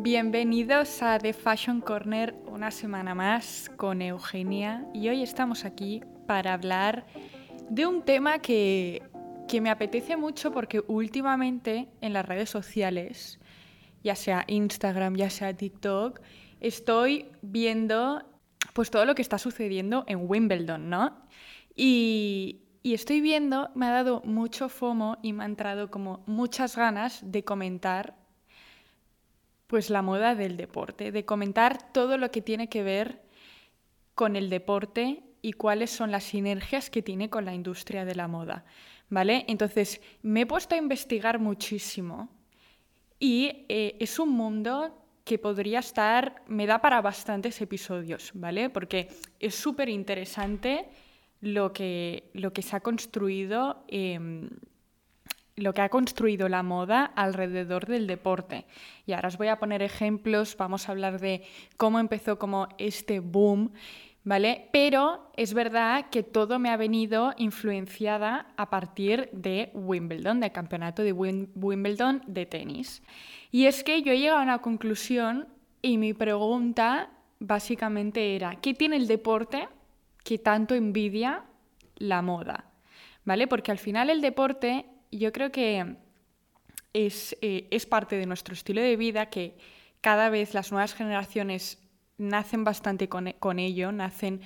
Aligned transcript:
Bienvenidos 0.00 1.02
a 1.02 1.18
The 1.18 1.32
Fashion 1.32 1.80
Corner 1.80 2.32
una 2.46 2.70
semana 2.70 3.16
más 3.16 3.68
con 3.76 4.00
Eugenia 4.00 4.86
y 4.94 5.08
hoy 5.08 5.24
estamos 5.24 5.64
aquí 5.64 6.04
para 6.24 6.52
hablar 6.52 7.04
de 7.68 7.84
un 7.84 8.04
tema 8.04 8.38
que, 8.38 9.02
que 9.48 9.60
me 9.60 9.70
apetece 9.70 10.16
mucho 10.16 10.52
porque 10.52 10.84
últimamente 10.86 11.88
en 12.00 12.12
las 12.12 12.24
redes 12.24 12.48
sociales, 12.48 13.40
ya 14.04 14.14
sea 14.14 14.44
Instagram, 14.46 15.16
ya 15.16 15.30
sea 15.30 15.52
TikTok, 15.52 16.20
estoy 16.60 17.32
viendo 17.42 18.24
pues 18.74 18.92
todo 18.92 19.04
lo 19.04 19.16
que 19.16 19.22
está 19.22 19.36
sucediendo 19.38 20.04
en 20.06 20.30
Wimbledon, 20.30 20.88
¿no? 20.88 21.26
Y, 21.74 22.60
y 22.84 22.94
estoy 22.94 23.20
viendo, 23.20 23.70
me 23.74 23.86
ha 23.86 23.90
dado 23.90 24.22
mucho 24.24 24.68
FOMO 24.68 25.18
y 25.24 25.32
me 25.32 25.42
ha 25.42 25.46
entrado 25.46 25.90
como 25.90 26.22
muchas 26.28 26.76
ganas 26.76 27.20
de 27.24 27.42
comentar 27.42 28.14
pues 29.68 29.90
la 29.90 30.02
moda 30.02 30.34
del 30.34 30.56
deporte, 30.56 31.12
de 31.12 31.24
comentar 31.24 31.92
todo 31.92 32.18
lo 32.18 32.30
que 32.32 32.42
tiene 32.42 32.68
que 32.68 32.82
ver 32.82 33.22
con 34.14 34.34
el 34.34 34.50
deporte 34.50 35.22
y 35.42 35.52
cuáles 35.52 35.90
son 35.90 36.10
las 36.10 36.24
sinergias 36.24 36.90
que 36.90 37.02
tiene 37.02 37.30
con 37.30 37.44
la 37.44 37.54
industria 37.54 38.04
de 38.04 38.16
la 38.16 38.26
moda, 38.26 38.64
¿vale? 39.10 39.44
Entonces, 39.46 40.00
me 40.22 40.40
he 40.40 40.46
puesto 40.46 40.74
a 40.74 40.78
investigar 40.78 41.38
muchísimo 41.38 42.30
y 43.20 43.66
eh, 43.68 43.96
es 44.00 44.18
un 44.18 44.30
mundo 44.30 45.04
que 45.24 45.38
podría 45.38 45.80
estar, 45.80 46.42
me 46.48 46.66
da 46.66 46.80
para 46.80 47.02
bastantes 47.02 47.60
episodios, 47.60 48.30
¿vale? 48.34 48.70
Porque 48.70 49.08
es 49.38 49.54
súper 49.54 49.90
interesante 49.90 50.88
lo 51.42 51.74
que, 51.74 52.30
lo 52.32 52.54
que 52.54 52.62
se 52.62 52.74
ha 52.74 52.80
construido. 52.80 53.84
Em, 53.88 54.48
lo 55.58 55.74
que 55.74 55.82
ha 55.82 55.88
construido 55.88 56.48
la 56.48 56.62
moda 56.62 57.04
alrededor 57.04 57.86
del 57.86 58.06
deporte. 58.06 58.64
Y 59.06 59.12
ahora 59.12 59.28
os 59.28 59.36
voy 59.36 59.48
a 59.48 59.58
poner 59.58 59.82
ejemplos, 59.82 60.56
vamos 60.56 60.88
a 60.88 60.92
hablar 60.92 61.20
de 61.20 61.42
cómo 61.76 61.98
empezó 61.98 62.38
como 62.38 62.68
este 62.78 63.20
boom, 63.20 63.72
¿vale? 64.24 64.68
Pero 64.72 65.30
es 65.36 65.54
verdad 65.54 66.06
que 66.10 66.22
todo 66.22 66.58
me 66.58 66.70
ha 66.70 66.76
venido 66.76 67.34
influenciada 67.38 68.46
a 68.56 68.70
partir 68.70 69.28
de 69.32 69.70
Wimbledon, 69.74 70.40
del 70.40 70.52
campeonato 70.52 71.02
de 71.02 71.12
Wimbledon 71.12 72.22
de 72.26 72.46
tenis. 72.46 73.02
Y 73.50 73.66
es 73.66 73.82
que 73.82 74.02
yo 74.02 74.12
he 74.12 74.18
llegado 74.18 74.38
a 74.38 74.42
una 74.42 74.58
conclusión 74.58 75.48
y 75.82 75.98
mi 75.98 76.12
pregunta 76.12 77.10
básicamente 77.40 78.36
era, 78.36 78.56
¿qué 78.56 78.74
tiene 78.74 78.96
el 78.96 79.06
deporte 79.06 79.68
que 80.24 80.38
tanto 80.38 80.74
envidia 80.74 81.44
la 81.96 82.20
moda? 82.20 82.64
¿Vale? 83.24 83.46
Porque 83.46 83.70
al 83.70 83.78
final 83.78 84.10
el 84.10 84.20
deporte 84.20 84.86
yo 85.10 85.32
creo 85.32 85.50
que 85.50 85.96
es, 86.92 87.36
eh, 87.40 87.68
es, 87.70 87.86
parte 87.86 88.16
de 88.16 88.26
nuestro 88.26 88.54
estilo 88.54 88.80
de 88.80 88.96
vida 88.96 89.26
que 89.26 89.56
cada 90.00 90.30
vez 90.30 90.54
las 90.54 90.72
nuevas 90.72 90.94
generaciones 90.94 91.78
nacen 92.16 92.64
bastante 92.64 93.08
con, 93.08 93.58
ello, 93.58 93.92
nacen 93.92 94.40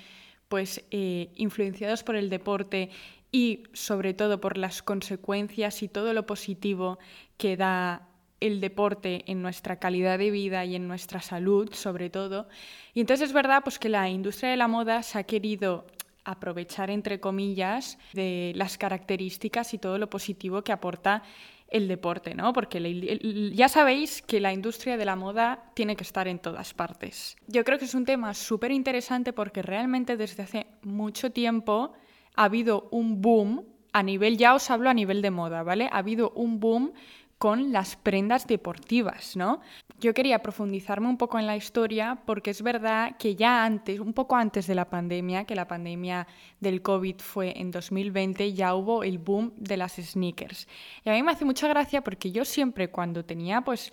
pues 0.49 0.85
eh, 0.91 1.31
influenciados 1.37 2.03
por 2.03 2.17
el 2.17 2.29
deporte 2.29 2.91
y 3.31 3.65
sobre 3.73 4.13
todo 4.13 4.41
por 4.41 4.59
las 4.59 4.83
consecuencias 4.83 5.83
y 5.83 5.89
todo 5.89 6.13
lo 6.13 6.27
positivo 6.27 6.99
que 7.39 7.57
da 7.57 8.09
el 8.41 8.61
deporte 8.61 9.25
en 9.27 9.41
nuestra 9.41 9.79
calidad 9.79 10.19
de 10.19 10.31
vida 10.31 10.65
y 10.65 10.75
en 10.75 10.89
nuestra 10.89 11.21
salud, 11.21 11.73
sobre 11.73 12.11
todo. 12.11 12.49
Y 12.93 13.01
entonces 13.01 13.29
es 13.29 13.33
verdad 13.33 13.63
pues, 13.63 13.79
que 13.79 13.89
la 13.89 14.11
industria 14.11 14.51
de 14.51 14.57
la 14.57 14.69
moda 14.69 15.03
se 15.03 15.19
ha 15.19 15.23
querido 15.23 15.87
aprovechar, 16.25 16.91
entre 16.91 17.21
comillas, 17.21 17.99
de 18.13 18.53
las 18.55 18.79
características 18.79 19.75
y 19.75 19.79
todo 19.79 19.99
lo 19.99 20.09
positivo 20.09 20.63
que 20.63 20.73
aporta 20.73 21.23
el 21.69 21.89
deporte, 21.89 22.35
¿no? 22.35 22.53
Porque 22.53 23.53
ya 23.55 23.69
sabéis 23.69 24.21
que 24.23 24.41
la 24.41 24.53
industria 24.53 24.97
de 24.99 25.07
la 25.07 25.17
moda 25.17 25.71
tiene 25.75 25.97
que 25.97 26.05
estar 26.05 26.29
en 26.29 26.39
todas 26.39 26.75
partes. 26.75 27.37
Yo 27.47 27.65
creo 27.65 27.79
que 27.79 27.87
es 27.87 27.95
un 27.95 28.05
tema 28.05 28.35
súper 28.35 28.73
interesante 28.73 29.33
porque 29.33 29.63
realmente 29.63 30.17
desde 30.19 30.43
hace 30.43 30.67
mucho 30.83 31.33
tiempo 31.33 31.95
ha 32.37 32.45
habido 32.45 32.89
un 32.91 33.23
boom 33.23 33.65
a 33.95 34.03
nivel, 34.03 34.37
ya 34.39 34.55
os 34.55 34.71
hablo 34.71 34.89
a 34.91 34.95
nivel 34.95 35.23
de 35.23 35.31
moda, 35.31 35.63
¿vale? 35.63 35.89
Ha 35.93 35.99
habido 35.99 36.31
un 36.31 36.61
boom 36.61 36.93
con 37.43 37.73
las 37.73 37.97
prendas 37.97 38.47
deportivas, 38.47 39.37
¿no? 39.37 39.61
Yo 39.99 40.15
quería 40.15 40.45
profundizarme 40.45 41.09
un 41.09 41.19
poco 41.19 41.41
en 41.41 41.49
la 41.49 41.57
historia 41.57 42.23
porque 42.25 42.51
es 42.51 42.63
verdad 42.63 43.17
que 43.17 43.35
ya 43.35 43.65
antes, 43.65 43.99
un 43.99 44.13
poco 44.13 44.37
antes 44.37 44.69
de 44.69 44.77
la 44.77 44.89
pandemia, 44.89 45.43
que 45.43 45.57
la 45.57 45.67
pandemia 45.67 46.29
del 46.61 46.83
COVID 46.83 47.17
fue 47.19 47.53
en 47.59 47.73
2020, 47.73 48.53
ya 48.53 48.77
hubo 48.77 49.03
el 49.03 49.19
boom 49.19 49.53
de 49.57 49.77
las 49.77 49.95
sneakers. 49.95 50.69
Y 51.05 51.11
a 51.11 51.15
mí 51.15 51.23
me 51.25 51.33
hace 51.33 51.45
mucha 51.45 51.67
gracia 51.67 52.05
porque 52.05 52.31
yo 52.31 52.45
siempre 52.45 52.93
cuando 52.93 53.25
tenía 53.25 53.63
pues 53.63 53.93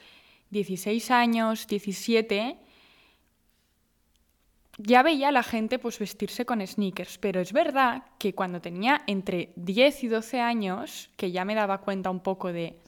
16 0.52 1.10
años, 1.10 1.66
17, 1.66 2.56
ya 4.78 5.02
veía 5.02 5.30
a 5.30 5.32
la 5.32 5.42
gente 5.42 5.80
pues 5.80 5.98
vestirse 5.98 6.46
con 6.46 6.66
sneakers, 6.66 7.18
pero 7.18 7.42
es 7.42 7.52
verdad 7.52 8.04
que 8.20 8.36
cuando 8.36 8.62
tenía 8.62 9.02
entre 9.08 9.54
10 9.56 10.04
y 10.04 10.08
12 10.08 10.40
años, 10.40 11.10
que 11.18 11.32
ya 11.32 11.46
me 11.46 11.56
daba 11.56 11.80
cuenta 11.80 12.12
un 12.12 12.20
poco 12.20 12.54
de 12.54 12.80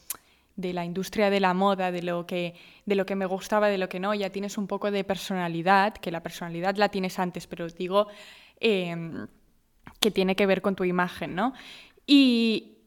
de 0.62 0.74
la 0.74 0.86
industria 0.86 1.30
de 1.30 1.40
la 1.40 1.54
moda, 1.54 1.92
de 1.92 2.02
lo, 2.02 2.26
que, 2.26 2.56
de 2.86 2.96
lo 2.96 3.06
que 3.06 3.16
me 3.16 3.26
gustaba, 3.26 3.68
de 3.68 3.78
lo 3.78 3.90
que 3.90 4.00
no, 4.00 4.14
ya 4.14 4.30
tienes 4.30 4.58
un 4.58 4.68
poco 4.68 4.92
de 4.92 5.04
personalidad, 5.04 5.94
que 5.96 6.12
la 6.12 6.24
personalidad 6.24 6.76
la 6.78 6.90
tienes 6.90 7.20
antes, 7.20 7.48
pero 7.48 7.68
digo 7.68 8.08
em, 8.60 9.28
que 10.00 10.12
tiene 10.12 10.36
que 10.36 10.46
ver 10.46 10.62
con 10.62 10.76
tu 10.76 10.84
imagen, 10.84 11.36
¿no? 11.36 11.54
Y, 12.08 12.78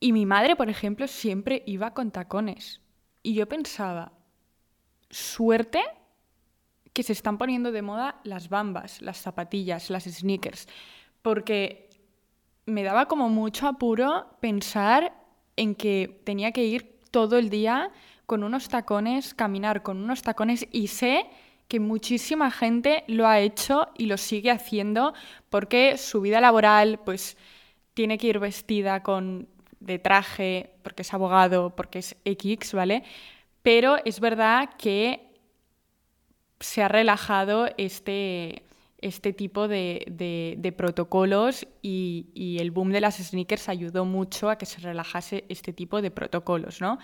y 0.00 0.12
mi 0.12 0.26
madre, 0.26 0.56
por 0.56 0.70
ejemplo, 0.70 1.06
siempre 1.06 1.62
iba 1.66 1.94
con 1.94 2.10
tacones. 2.10 2.80
Y 3.22 3.34
yo 3.34 3.48
pensaba, 3.48 4.12
suerte 5.10 5.80
que 6.92 7.02
se 7.02 7.12
están 7.12 7.38
poniendo 7.38 7.72
de 7.72 7.82
moda 7.82 8.20
las 8.24 8.48
bambas, 8.48 9.00
las 9.00 9.18
zapatillas, 9.18 9.90
las 9.90 10.04
sneakers, 10.04 10.68
porque 11.22 11.88
me 12.66 12.82
daba 12.82 13.06
como 13.06 13.28
mucho 13.28 13.66
apuro 13.66 14.36
pensar 14.40 15.14
en 15.56 15.74
que 15.74 16.20
tenía 16.24 16.52
que 16.52 16.64
ir 16.64 16.91
todo 17.12 17.38
el 17.38 17.48
día 17.48 17.92
con 18.26 18.42
unos 18.42 18.68
tacones, 18.68 19.34
caminar 19.34 19.84
con 19.84 20.02
unos 20.02 20.22
tacones 20.22 20.66
y 20.72 20.88
sé 20.88 21.26
que 21.68 21.78
muchísima 21.78 22.50
gente 22.50 23.04
lo 23.06 23.28
ha 23.28 23.38
hecho 23.38 23.88
y 23.96 24.06
lo 24.06 24.16
sigue 24.16 24.50
haciendo 24.50 25.14
porque 25.48 25.96
su 25.96 26.20
vida 26.20 26.40
laboral 26.40 26.98
pues 27.04 27.36
tiene 27.94 28.18
que 28.18 28.26
ir 28.26 28.40
vestida 28.40 29.04
con 29.04 29.48
de 29.80 29.98
traje 29.98 30.74
porque 30.82 31.02
es 31.02 31.12
abogado, 31.14 31.70
porque 31.76 32.00
es 32.00 32.16
X, 32.24 32.72
¿vale? 32.72 33.04
Pero 33.62 33.96
es 34.04 34.20
verdad 34.20 34.70
que 34.78 35.32
se 36.60 36.82
ha 36.82 36.88
relajado 36.88 37.68
este, 37.76 38.62
este 39.02 39.32
tipo 39.32 39.68
de, 39.68 40.74
protocolos 40.76 41.66
y, 41.82 42.56
el 42.58 42.70
boom 42.70 42.90
de 42.92 43.00
las 43.00 43.16
sneakers 43.16 43.68
ayudó 43.68 44.04
mucho 44.04 44.48
a 44.48 44.56
que 44.56 44.66
se 44.66 44.80
relajase 44.80 45.44
este 45.48 45.72
tipo 45.72 46.00
de 46.00 46.10
protocolos, 46.10 46.80
¿no? 46.80 46.98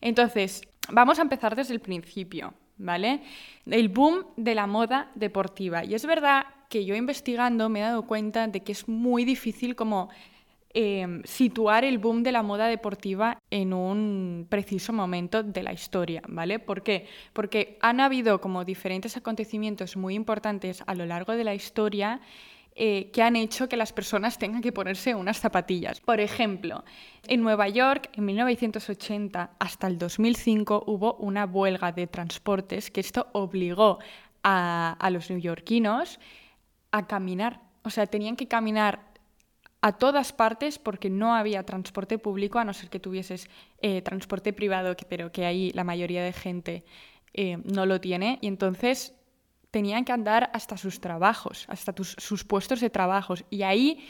Entonces, 0.00 0.62
vamos 0.90 1.18
a 1.18 1.22
empezar 1.22 1.54
desde 1.54 1.74
el 1.74 1.80
principio, 1.80 2.54
¿vale? 2.78 3.22
El 3.66 3.88
boom 3.88 4.26
de 4.36 4.54
la 4.54 4.66
moda 4.66 5.10
deportiva. 5.14 5.84
Y 5.84 5.94
es 5.94 6.04
verdad 6.04 6.46
que 6.68 6.84
yo 6.84 6.96
investigando 6.96 7.68
me 7.68 7.80
he 7.80 7.82
dado 7.82 8.02
cuenta 8.02 8.48
de 8.48 8.60
que 8.60 8.72
es 8.72 8.88
muy 8.88 9.24
difícil 9.24 9.76
como 9.76 10.08
Em, 10.76 11.22
situar 11.22 11.84
el 11.84 11.98
boom 11.98 12.24
de 12.24 12.32
la 12.32 12.42
moda 12.42 12.66
deportiva 12.66 13.38
en 13.48 13.72
un 13.72 14.44
preciso 14.48 14.92
momento 14.92 15.44
de 15.44 15.62
la 15.62 15.72
historia, 15.72 16.20
¿vale? 16.26 16.58
¿Por 16.58 16.82
qué? 16.82 17.06
Porque 17.32 17.78
han 17.80 18.00
habido 18.00 18.40
como 18.40 18.64
diferentes 18.64 19.16
acontecimientos 19.16 19.96
muy 19.96 20.16
importantes 20.16 20.82
a 20.88 20.96
lo 20.96 21.06
largo 21.06 21.36
de 21.36 21.44
la 21.44 21.54
historia 21.54 22.20
eh, 22.74 23.12
que 23.12 23.22
han 23.22 23.36
hecho 23.36 23.68
que 23.68 23.76
las 23.76 23.92
personas 23.92 24.36
tengan 24.36 24.62
que 24.62 24.72
ponerse 24.72 25.14
unas 25.14 25.38
zapatillas. 25.38 26.00
Por 26.00 26.18
ejemplo, 26.18 26.84
en 27.28 27.40
Nueva 27.40 27.68
York, 27.68 28.10
en 28.14 28.24
1980 28.24 29.52
hasta 29.60 29.86
el 29.86 29.96
2005, 29.96 30.82
hubo 30.88 31.14
una 31.20 31.44
huelga 31.44 31.92
de 31.92 32.08
transportes 32.08 32.90
que 32.90 33.00
esto 33.00 33.28
obligó 33.30 34.00
a, 34.42 35.08
los 35.12 35.30
neoyorquinos 35.30 36.18
a 36.90 37.06
caminar. 37.06 37.60
O 37.84 37.90
sea, 37.90 38.06
tenían 38.06 38.34
que 38.34 38.48
caminar 38.48 39.13
a 39.84 39.92
todas 39.92 40.32
partes 40.32 40.78
porque 40.78 41.10
no 41.10 41.34
había 41.34 41.62
transporte 41.62 42.16
público, 42.16 42.58
a 42.58 42.64
no 42.64 42.72
ser 42.72 42.88
que 42.88 43.00
tuvieses 43.00 43.50
eh, 43.82 44.00
transporte 44.00 44.54
privado, 44.54 44.96
pero 45.10 45.30
que 45.30 45.44
ahí 45.44 45.72
la 45.72 45.84
mayoría 45.84 46.24
de 46.24 46.32
gente 46.32 46.84
eh, 47.34 47.58
no 47.64 47.84
lo 47.84 48.00
tiene. 48.00 48.38
Y 48.40 48.46
entonces 48.46 49.12
tenían 49.70 50.06
que 50.06 50.12
andar 50.12 50.48
hasta 50.54 50.78
sus 50.78 51.00
trabajos, 51.00 51.66
hasta 51.68 51.92
sus 51.98 52.44
puestos 52.44 52.80
de 52.80 52.88
trabajos. 52.88 53.44
Y 53.50 53.60
ahí 53.60 54.08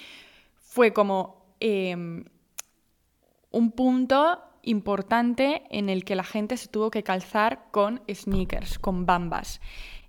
fue 0.61 0.93
como 0.93 1.57
em, 1.59 2.25
un 3.51 3.73
punto 3.73 4.39
importante 4.63 5.65
en 5.71 5.89
el 5.89 6.05
que 6.05 6.15
la 6.15 6.23
gente 6.23 6.57
se 6.57 6.69
tuvo 6.69 6.89
que 6.93 7.03
calzar 7.03 7.73
con 7.73 8.01
sneakers, 8.09 8.79
con 8.79 9.07
bambas. 9.07 9.61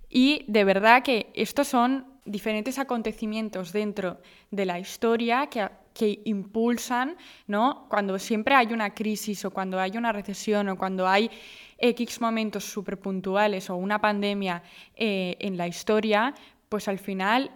Y 0.08 0.44
de 0.46 0.62
verdad 0.62 1.02
que 1.02 1.32
estos 1.34 1.66
son 1.66 2.15
diferentes 2.26 2.78
acontecimientos 2.78 3.72
dentro 3.72 4.20
de 4.50 4.66
la 4.66 4.78
historia 4.78 5.46
que 5.46 5.66
que 5.96 6.20
impulsan, 6.26 7.16
¿no? 7.46 7.86
Cuando 7.88 8.18
siempre 8.18 8.54
hay 8.54 8.72
una 8.72 8.94
crisis 8.94 9.44
o 9.46 9.50
cuando 9.50 9.80
hay 9.80 9.96
una 9.96 10.12
recesión 10.12 10.68
o 10.68 10.76
cuando 10.76 11.08
hay 11.08 11.30
X 11.78 12.20
momentos 12.20 12.64
súper 12.64 13.00
puntuales 13.00 13.70
o 13.70 13.76
una 13.76 14.00
pandemia 14.00 14.62
eh, 14.94 15.36
en 15.40 15.56
la 15.56 15.66
historia, 15.66 16.34
pues 16.68 16.88
al 16.88 16.98
final 16.98 17.50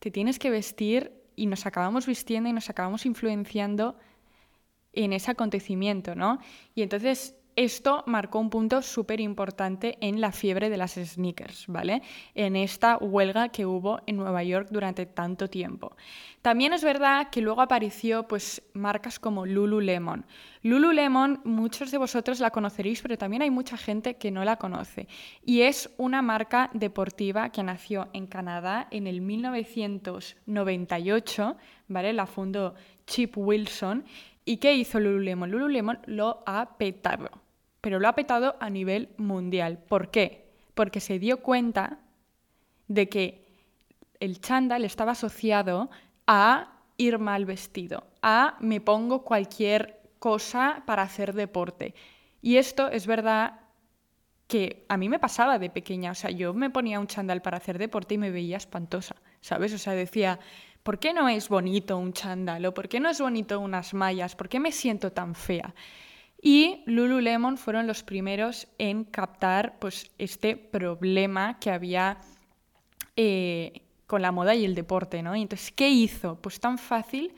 te 0.00 0.10
tienes 0.10 0.38
que 0.38 0.50
vestir 0.50 1.12
y 1.36 1.46
nos 1.46 1.64
acabamos 1.64 2.06
vistiendo 2.06 2.48
y 2.48 2.52
nos 2.52 2.68
acabamos 2.70 3.06
influenciando 3.06 3.96
en 4.92 5.12
ese 5.12 5.30
acontecimiento, 5.30 6.14
¿no? 6.14 6.40
Y 6.74 6.82
entonces 6.82 7.36
esto 7.56 8.04
marcó 8.06 8.38
un 8.38 8.50
punto 8.50 8.82
súper 8.82 9.20
importante 9.20 9.96
en 10.02 10.20
la 10.20 10.30
fiebre 10.30 10.68
de 10.68 10.76
las 10.76 10.92
sneakers, 10.92 11.64
¿vale? 11.68 12.02
En 12.34 12.54
esta 12.54 12.98
huelga 12.98 13.48
que 13.48 13.64
hubo 13.64 14.02
en 14.06 14.18
Nueva 14.18 14.44
York 14.44 14.68
durante 14.70 15.06
tanto 15.06 15.48
tiempo. 15.48 15.96
También 16.42 16.74
es 16.74 16.84
verdad 16.84 17.30
que 17.30 17.40
luego 17.40 17.62
apareció 17.62 18.28
pues 18.28 18.60
marcas 18.74 19.18
como 19.18 19.46
Lululemon. 19.46 20.26
Lululemon, 20.62 21.40
muchos 21.44 21.90
de 21.90 21.96
vosotros 21.96 22.40
la 22.40 22.50
conoceréis, 22.50 23.00
pero 23.00 23.16
también 23.16 23.40
hay 23.40 23.48
mucha 23.50 23.78
gente 23.78 24.16
que 24.16 24.30
no 24.30 24.44
la 24.44 24.56
conoce. 24.56 25.08
Y 25.42 25.62
es 25.62 25.88
una 25.96 26.20
marca 26.20 26.68
deportiva 26.74 27.48
que 27.50 27.62
nació 27.62 28.10
en 28.12 28.26
Canadá 28.26 28.86
en 28.90 29.06
el 29.06 29.22
1998, 29.22 31.56
¿vale? 31.88 32.12
La 32.12 32.26
fundó 32.26 32.74
Chip 33.06 33.38
Wilson. 33.38 34.04
¿Y 34.44 34.58
qué 34.58 34.74
hizo 34.74 35.00
Lululemon? 35.00 35.50
Lululemon 35.50 36.00
lo 36.04 36.42
ha 36.46 36.76
pero 37.86 38.00
lo 38.00 38.08
ha 38.08 38.16
petado 38.16 38.56
a 38.58 38.68
nivel 38.68 39.10
mundial. 39.16 39.78
¿Por 39.78 40.10
qué? 40.10 40.50
Porque 40.74 40.98
se 40.98 41.20
dio 41.20 41.40
cuenta 41.40 42.00
de 42.88 43.08
que 43.08 43.46
el 44.18 44.40
chándal 44.40 44.84
estaba 44.84 45.12
asociado 45.12 45.88
a 46.26 46.80
ir 46.96 47.20
mal 47.20 47.44
vestido, 47.44 48.08
a 48.22 48.56
me 48.58 48.80
pongo 48.80 49.22
cualquier 49.22 50.00
cosa 50.18 50.82
para 50.84 51.02
hacer 51.02 51.32
deporte. 51.32 51.94
Y 52.42 52.56
esto 52.56 52.88
es 52.88 53.06
verdad 53.06 53.60
que 54.48 54.84
a 54.88 54.96
mí 54.96 55.08
me 55.08 55.20
pasaba 55.20 55.60
de 55.60 55.70
pequeña, 55.70 56.10
o 56.10 56.16
sea, 56.16 56.30
yo 56.30 56.54
me 56.54 56.70
ponía 56.70 56.98
un 56.98 57.06
chándal 57.06 57.40
para 57.40 57.58
hacer 57.58 57.78
deporte 57.78 58.16
y 58.16 58.18
me 58.18 58.32
veía 58.32 58.56
espantosa, 58.56 59.14
¿sabes? 59.40 59.72
O 59.72 59.78
sea, 59.78 59.92
decía, 59.92 60.40
¿por 60.82 60.98
qué 60.98 61.12
no 61.12 61.28
es 61.28 61.48
bonito 61.48 61.96
un 61.98 62.12
chándal? 62.12 62.66
¿O 62.66 62.74
por 62.74 62.88
qué 62.88 62.98
no 62.98 63.08
es 63.08 63.20
bonito 63.20 63.60
unas 63.60 63.94
mallas? 63.94 64.34
¿Por 64.34 64.48
qué 64.48 64.58
me 64.58 64.72
siento 64.72 65.12
tan 65.12 65.36
fea? 65.36 65.72
Y 66.48 66.84
Lululemon 66.86 67.58
fueron 67.58 67.88
los 67.88 68.04
primeros 68.04 68.68
en 68.78 69.02
captar 69.02 69.80
pues, 69.80 70.12
este 70.16 70.56
problema 70.56 71.58
que 71.58 71.72
había 71.72 72.18
eh, 73.16 73.82
con 74.06 74.22
la 74.22 74.30
moda 74.30 74.54
y 74.54 74.64
el 74.64 74.76
deporte. 74.76 75.24
¿no? 75.24 75.34
entonces, 75.34 75.72
¿qué 75.72 75.90
hizo? 75.90 76.36
Pues 76.40 76.60
tan 76.60 76.78
fácil 76.78 77.34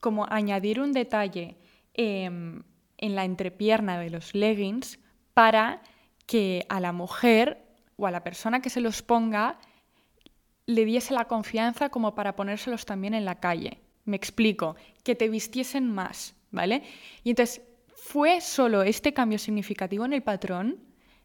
como 0.00 0.24
añadir 0.30 0.80
un 0.80 0.94
detalle 0.94 1.58
em, 1.92 2.62
en 2.96 3.14
la 3.14 3.26
entrepierna 3.26 4.00
de 4.00 4.08
los 4.08 4.34
leggings 4.34 5.00
para 5.34 5.82
que 6.24 6.64
a 6.70 6.80
la 6.80 6.92
mujer 6.92 7.62
o 7.98 8.06
a 8.06 8.10
la 8.10 8.24
persona 8.24 8.62
que 8.62 8.70
se 8.70 8.80
los 8.80 9.02
ponga 9.02 9.58
le 10.64 10.86
diese 10.86 11.12
la 11.12 11.26
confianza 11.26 11.90
como 11.90 12.14
para 12.14 12.36
ponérselos 12.36 12.86
también 12.86 13.12
en 13.12 13.26
la 13.26 13.38
calle. 13.38 13.82
Me 14.06 14.16
explico, 14.16 14.76
que 15.04 15.14
te 15.14 15.28
vistiesen 15.28 15.92
más, 15.92 16.34
¿vale? 16.50 16.84
Y 17.22 17.28
entonces 17.28 17.60
fue 18.06 18.40
solo 18.40 18.82
este 18.82 19.12
cambio 19.12 19.38
significativo 19.38 20.04
en 20.04 20.12
el 20.12 20.22
patrón 20.22 20.78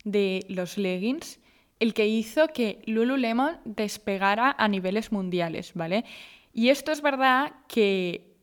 de 0.03 0.43
los 0.49 0.79
leggings 0.79 1.39
el 1.79 1.93
que 1.93 2.07
hizo 2.07 2.47
que 2.47 2.81
Lululemon 2.85 3.59
despegara 3.65 4.55
a 4.57 4.67
niveles 4.67 5.11
mundiales, 5.11 5.73
¿vale? 5.73 6.05
Y 6.53 6.69
esto 6.69 6.91
es 6.91 7.01
verdad 7.01 7.53
que, 7.67 8.35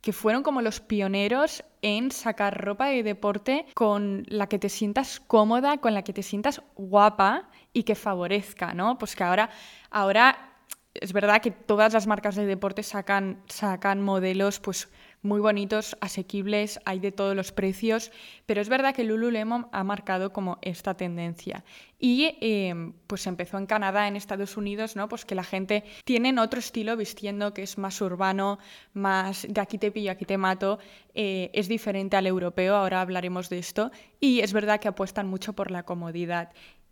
que 0.00 0.12
fueron 0.12 0.42
como 0.42 0.60
los 0.60 0.80
pioneros 0.80 1.64
en 1.82 2.10
sacar 2.10 2.60
ropa 2.64 2.86
de 2.86 3.02
deporte 3.02 3.66
con 3.74 4.24
la 4.28 4.48
que 4.48 4.58
te 4.58 4.68
sientas 4.68 5.20
cómoda, 5.20 5.78
con 5.78 5.94
la 5.94 6.02
que 6.02 6.12
te 6.12 6.22
sientas 6.22 6.62
guapa 6.76 7.48
y 7.72 7.82
que 7.82 7.94
favorezca, 7.94 8.74
¿no? 8.74 8.98
Pues 8.98 9.16
que 9.16 9.24
ahora, 9.24 9.50
ahora 9.90 10.54
es 10.94 11.12
verdad 11.12 11.42
que 11.42 11.50
todas 11.50 11.92
las 11.92 12.06
marcas 12.06 12.36
de 12.36 12.46
deporte 12.46 12.82
sacan, 12.82 13.42
sacan 13.46 14.02
modelos 14.02 14.60
pues 14.60 14.88
muy 15.24 15.40
bonitos, 15.40 15.96
asequibles, 16.00 16.78
hay 16.84 17.00
de 17.00 17.10
todos 17.10 17.34
los 17.34 17.50
precios, 17.50 18.12
pero 18.44 18.60
es 18.60 18.68
verdad 18.68 18.94
que 18.94 19.04
Lululemon 19.04 19.66
ha 19.72 19.82
marcado 19.82 20.32
como 20.34 20.58
esta 20.60 20.94
tendencia. 20.94 21.64
Y 21.98 22.36
em, 22.42 22.92
pues 23.06 23.26
empezó 23.26 23.56
en 23.56 23.64
Canadá, 23.64 24.06
en 24.06 24.16
Estados 24.16 24.58
Unidos, 24.58 24.96
¿no? 24.96 25.08
Pues 25.08 25.24
que 25.24 25.34
la 25.34 25.42
gente 25.42 25.82
tiene 26.04 26.38
otro 26.38 26.58
estilo 26.58 26.94
vistiendo 26.96 27.54
que 27.54 27.62
es 27.62 27.78
más 27.78 28.00
urbano, 28.02 28.58
más 28.92 29.46
de 29.48 29.60
aquí 29.62 29.78
te 29.78 29.90
pillo, 29.90 30.12
aquí 30.12 30.26
te 30.26 30.36
mato, 30.36 30.78
eh, 31.14 31.50
es 31.54 31.68
diferente 31.68 32.18
al 32.18 32.26
europeo, 32.26 32.76
ahora 32.76 33.00
hablaremos 33.00 33.48
de 33.48 33.58
esto, 33.58 33.90
y 34.20 34.40
es 34.40 34.52
verdad 34.52 34.78
que 34.78 34.88
apuestan 34.88 35.26
mucho 35.26 35.54
por 35.54 35.70
la 35.70 35.84
comodidad 35.84 36.50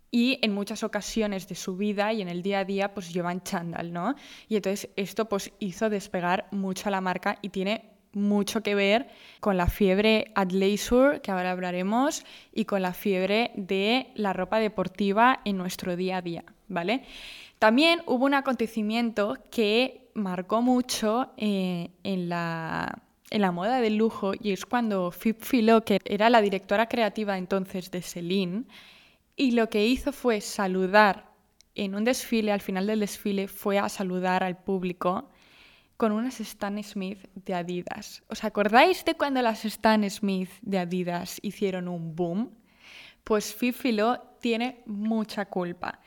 y 0.09 0.37
en 0.43 0.53
muchas 0.53 0.83
ocasiones 0.83 1.47
de 1.47 1.55
su 1.55 1.75
vida 1.75 2.13
y 2.13 2.21
en 2.21 2.29
el 2.29 2.43
día 2.43 2.59
a 2.59 2.65
día 2.65 2.93
pues 2.93 3.11
llevan 3.11 3.41
chándal, 3.41 3.91
¿no? 3.91 4.13
Y 4.47 4.55
entonces 4.55 4.89
esto 4.95 5.27
pues 5.27 5.51
hizo 5.57 5.89
despegar 5.89 6.47
mucho 6.51 6.89
a 6.89 6.91
la 6.91 7.01
marca 7.01 7.39
y 7.41 7.49
tiene 7.49 7.92
mucho 8.13 8.61
que 8.61 8.75
ver 8.75 9.07
con 9.39 9.57
la 9.57 9.67
fiebre 9.67 10.31
leisure 10.49 11.21
que 11.21 11.31
ahora 11.31 11.51
hablaremos, 11.51 12.23
y 12.53 12.65
con 12.65 12.81
la 12.81 12.93
fiebre 12.93 13.51
de 13.55 14.07
la 14.15 14.33
ropa 14.33 14.59
deportiva 14.59 15.41
en 15.45 15.57
nuestro 15.57 15.95
día 15.95 16.17
a 16.17 16.21
día, 16.21 16.45
¿vale? 16.67 17.03
También 17.59 18.01
hubo 18.05 18.25
un 18.25 18.33
acontecimiento 18.33 19.37
que 19.49 20.09
marcó 20.13 20.61
mucho 20.61 21.31
eh, 21.37 21.89
en, 22.03 22.29
la, 22.29 23.01
en 23.29 23.41
la 23.41 23.51
moda 23.51 23.79
del 23.79 23.95
lujo 23.95 24.33
y 24.39 24.51
es 24.51 24.65
cuando 24.65 25.11
Fip 25.11 25.41
Philo, 25.41 25.83
que 25.83 25.99
era 26.05 26.29
la 26.29 26.41
directora 26.41 26.87
creativa 26.87 27.37
entonces 27.37 27.89
de 27.89 28.01
Celine, 28.01 28.65
y 29.35 29.51
lo 29.51 29.69
que 29.69 29.85
hizo 29.85 30.11
fue 30.11 30.41
saludar 30.41 31.31
en 31.75 31.95
un 31.95 32.03
desfile, 32.03 32.51
al 32.51 32.61
final 32.61 32.85
del 32.85 32.99
desfile, 32.99 33.47
fue 33.47 33.79
a 33.79 33.89
saludar 33.89 34.43
al 34.43 34.57
público 34.57 35.29
con 36.03 36.11
unas 36.11 36.41
Stan 36.41 36.83
Smith 36.83 37.29
de 37.33 37.53
Adidas. 37.53 38.23
¿Os 38.27 38.43
acordáis 38.43 39.05
de 39.05 39.15
cuando 39.15 39.41
las 39.41 39.63
Stan 39.63 40.03
Smith 40.09 40.49
de 40.61 40.79
Adidas 40.79 41.39
hicieron 41.41 41.87
un 41.87 42.13
boom? 42.13 42.51
Pues 43.23 43.55
Fifilo 43.55 44.21
tiene 44.41 44.83
mucha 44.85 45.45
culpa. 45.45 46.01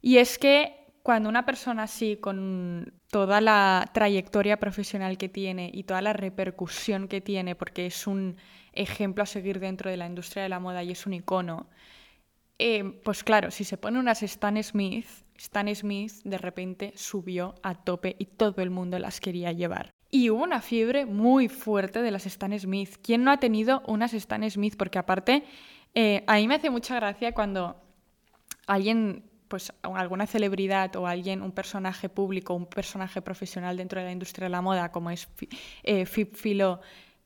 Y 0.00 0.16
es 0.16 0.38
que 0.38 0.86
cuando 1.02 1.28
una 1.28 1.44
persona 1.44 1.82
así, 1.82 2.16
con 2.16 2.94
toda 3.10 3.42
la 3.42 3.90
trayectoria 3.92 4.58
profesional 4.58 5.18
que 5.18 5.28
tiene 5.28 5.70
y 5.74 5.82
toda 5.82 6.00
la 6.00 6.14
repercusión 6.14 7.06
que 7.06 7.20
tiene, 7.20 7.54
porque 7.54 7.84
es 7.84 8.06
un 8.06 8.38
ejemplo 8.72 9.24
a 9.24 9.26
seguir 9.26 9.60
dentro 9.60 9.90
de 9.90 9.98
la 9.98 10.06
industria 10.06 10.44
de 10.44 10.48
la 10.48 10.58
moda 10.58 10.82
y 10.82 10.92
es 10.92 11.04
un 11.04 11.12
icono, 11.12 11.68
eh, 12.58 12.82
pues 13.04 13.22
claro, 13.22 13.50
si 13.50 13.64
se 13.64 13.76
pone 13.76 13.98
unas 13.98 14.22
Stan 14.22 14.62
Smith, 14.62 15.23
Stan 15.36 15.72
Smith 15.74 16.12
de 16.24 16.38
repente 16.38 16.92
subió 16.96 17.54
a 17.62 17.74
tope 17.74 18.16
y 18.18 18.26
todo 18.26 18.62
el 18.62 18.70
mundo 18.70 18.98
las 18.98 19.20
quería 19.20 19.52
llevar. 19.52 19.90
Y 20.10 20.30
hubo 20.30 20.44
una 20.44 20.60
fiebre 20.60 21.06
muy 21.06 21.48
fuerte 21.48 22.00
de 22.00 22.10
las 22.12 22.26
Stan 22.26 22.56
Smith. 22.58 22.96
¿Quién 23.02 23.24
no 23.24 23.32
ha 23.32 23.38
tenido 23.38 23.82
unas 23.86 24.14
Stan 24.14 24.48
Smith? 24.48 24.76
Porque 24.76 24.98
aparte, 24.98 25.44
eh, 25.94 26.22
a 26.26 26.36
mí 26.36 26.46
me 26.46 26.54
hace 26.54 26.70
mucha 26.70 26.94
gracia 26.94 27.32
cuando 27.32 27.76
alguien, 28.66 29.24
pues 29.48 29.72
alguna 29.82 30.26
celebridad 30.26 30.94
o 30.96 31.06
alguien, 31.08 31.42
un 31.42 31.50
personaje 31.50 32.08
público, 32.08 32.54
un 32.54 32.66
personaje 32.66 33.22
profesional 33.22 33.76
dentro 33.76 34.00
de 34.00 34.06
la 34.06 34.12
industria 34.12 34.44
de 34.44 34.50
la 34.50 34.62
moda, 34.62 34.92
como 34.92 35.10
es 35.10 35.28
eh, 35.82 36.06
Fip 36.06 36.36
Philo, 36.36 36.80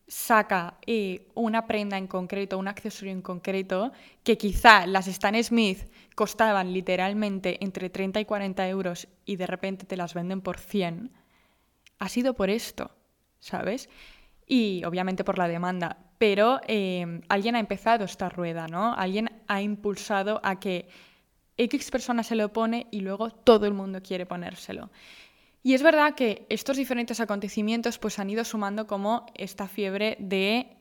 saca 0.09 0.79
eh, 0.87 1.27
una 1.35 1.67
prenda 1.67 1.97
en 1.97 2.07
concreto, 2.07 2.57
un 2.57 2.67
accesorio 2.67 3.13
en 3.13 3.21
concreto, 3.21 3.91
que 4.23 4.37
quizá 4.37 4.87
las 4.87 5.07
Stan 5.07 5.41
Smith 5.43 5.87
costaban 6.15 6.73
literalmente 6.73 7.63
entre 7.63 7.89
30 7.89 8.19
y 8.19 8.25
40 8.25 8.67
euros 8.67 9.07
y 9.23 9.35
de 9.35 9.47
repente 9.47 9.85
te 9.85 9.95
las 9.95 10.15
venden 10.15 10.41
por 10.41 10.59
100, 10.59 11.11
ha 11.99 12.09
sido 12.09 12.33
por 12.33 12.49
esto, 12.49 12.91
¿sabes? 13.39 13.87
Y 14.47 14.83
obviamente 14.83 15.23
por 15.23 15.37
la 15.37 15.47
demanda, 15.47 15.97
pero 16.17 16.59
eh, 16.67 17.21
alguien 17.29 17.55
ha 17.55 17.59
empezado 17.59 18.03
esta 18.05 18.29
rueda, 18.29 18.67
¿no? 18.67 18.95
Alguien 18.95 19.29
ha 19.47 19.61
impulsado 19.61 20.41
a 20.43 20.59
que 20.59 20.89
X 21.55 21.91
persona 21.91 22.23
se 22.23 22.35
lo 22.35 22.51
pone 22.51 22.87
y 22.89 23.01
luego 23.01 23.29
todo 23.29 23.67
el 23.67 23.73
mundo 23.73 24.01
quiere 24.01 24.25
ponérselo. 24.25 24.89
Y 25.61 25.73
es 25.73 25.83
verdad 25.83 26.15
que 26.15 26.45
estos 26.49 26.77
diferentes 26.77 27.19
acontecimientos 27.19 27.97
pues 27.97 28.19
han 28.19 28.29
ido 28.29 28.45
sumando 28.45 28.87
como 28.87 29.25
esta 29.35 29.67
fiebre 29.67 30.15
de 30.19 30.77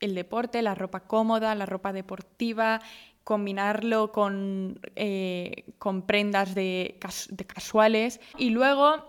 el 0.00 0.14
deporte, 0.14 0.62
la 0.62 0.74
ropa 0.74 1.00
cómoda, 1.00 1.54
la 1.54 1.66
ropa 1.66 1.92
deportiva, 1.92 2.80
combinarlo 3.24 4.10
con, 4.10 4.80
eh, 4.96 5.64
con 5.78 6.02
prendas 6.02 6.54
de, 6.54 6.98
de 7.28 7.44
casuales. 7.44 8.20
Y 8.38 8.50
luego 8.50 9.04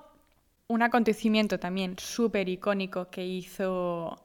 un 0.67 0.81
acontecimiento 0.83 1.59
también 1.59 1.95
súper 1.97 2.49
icónico 2.49 3.09
que 3.09 3.25
hizo 3.25 4.21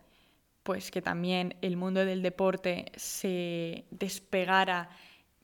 pues 0.62 0.90
que 0.90 1.02
también 1.02 1.56
el 1.60 1.76
mundo 1.76 2.04
del 2.04 2.22
deporte 2.22 2.90
se 2.96 3.84
despegara 3.90 4.88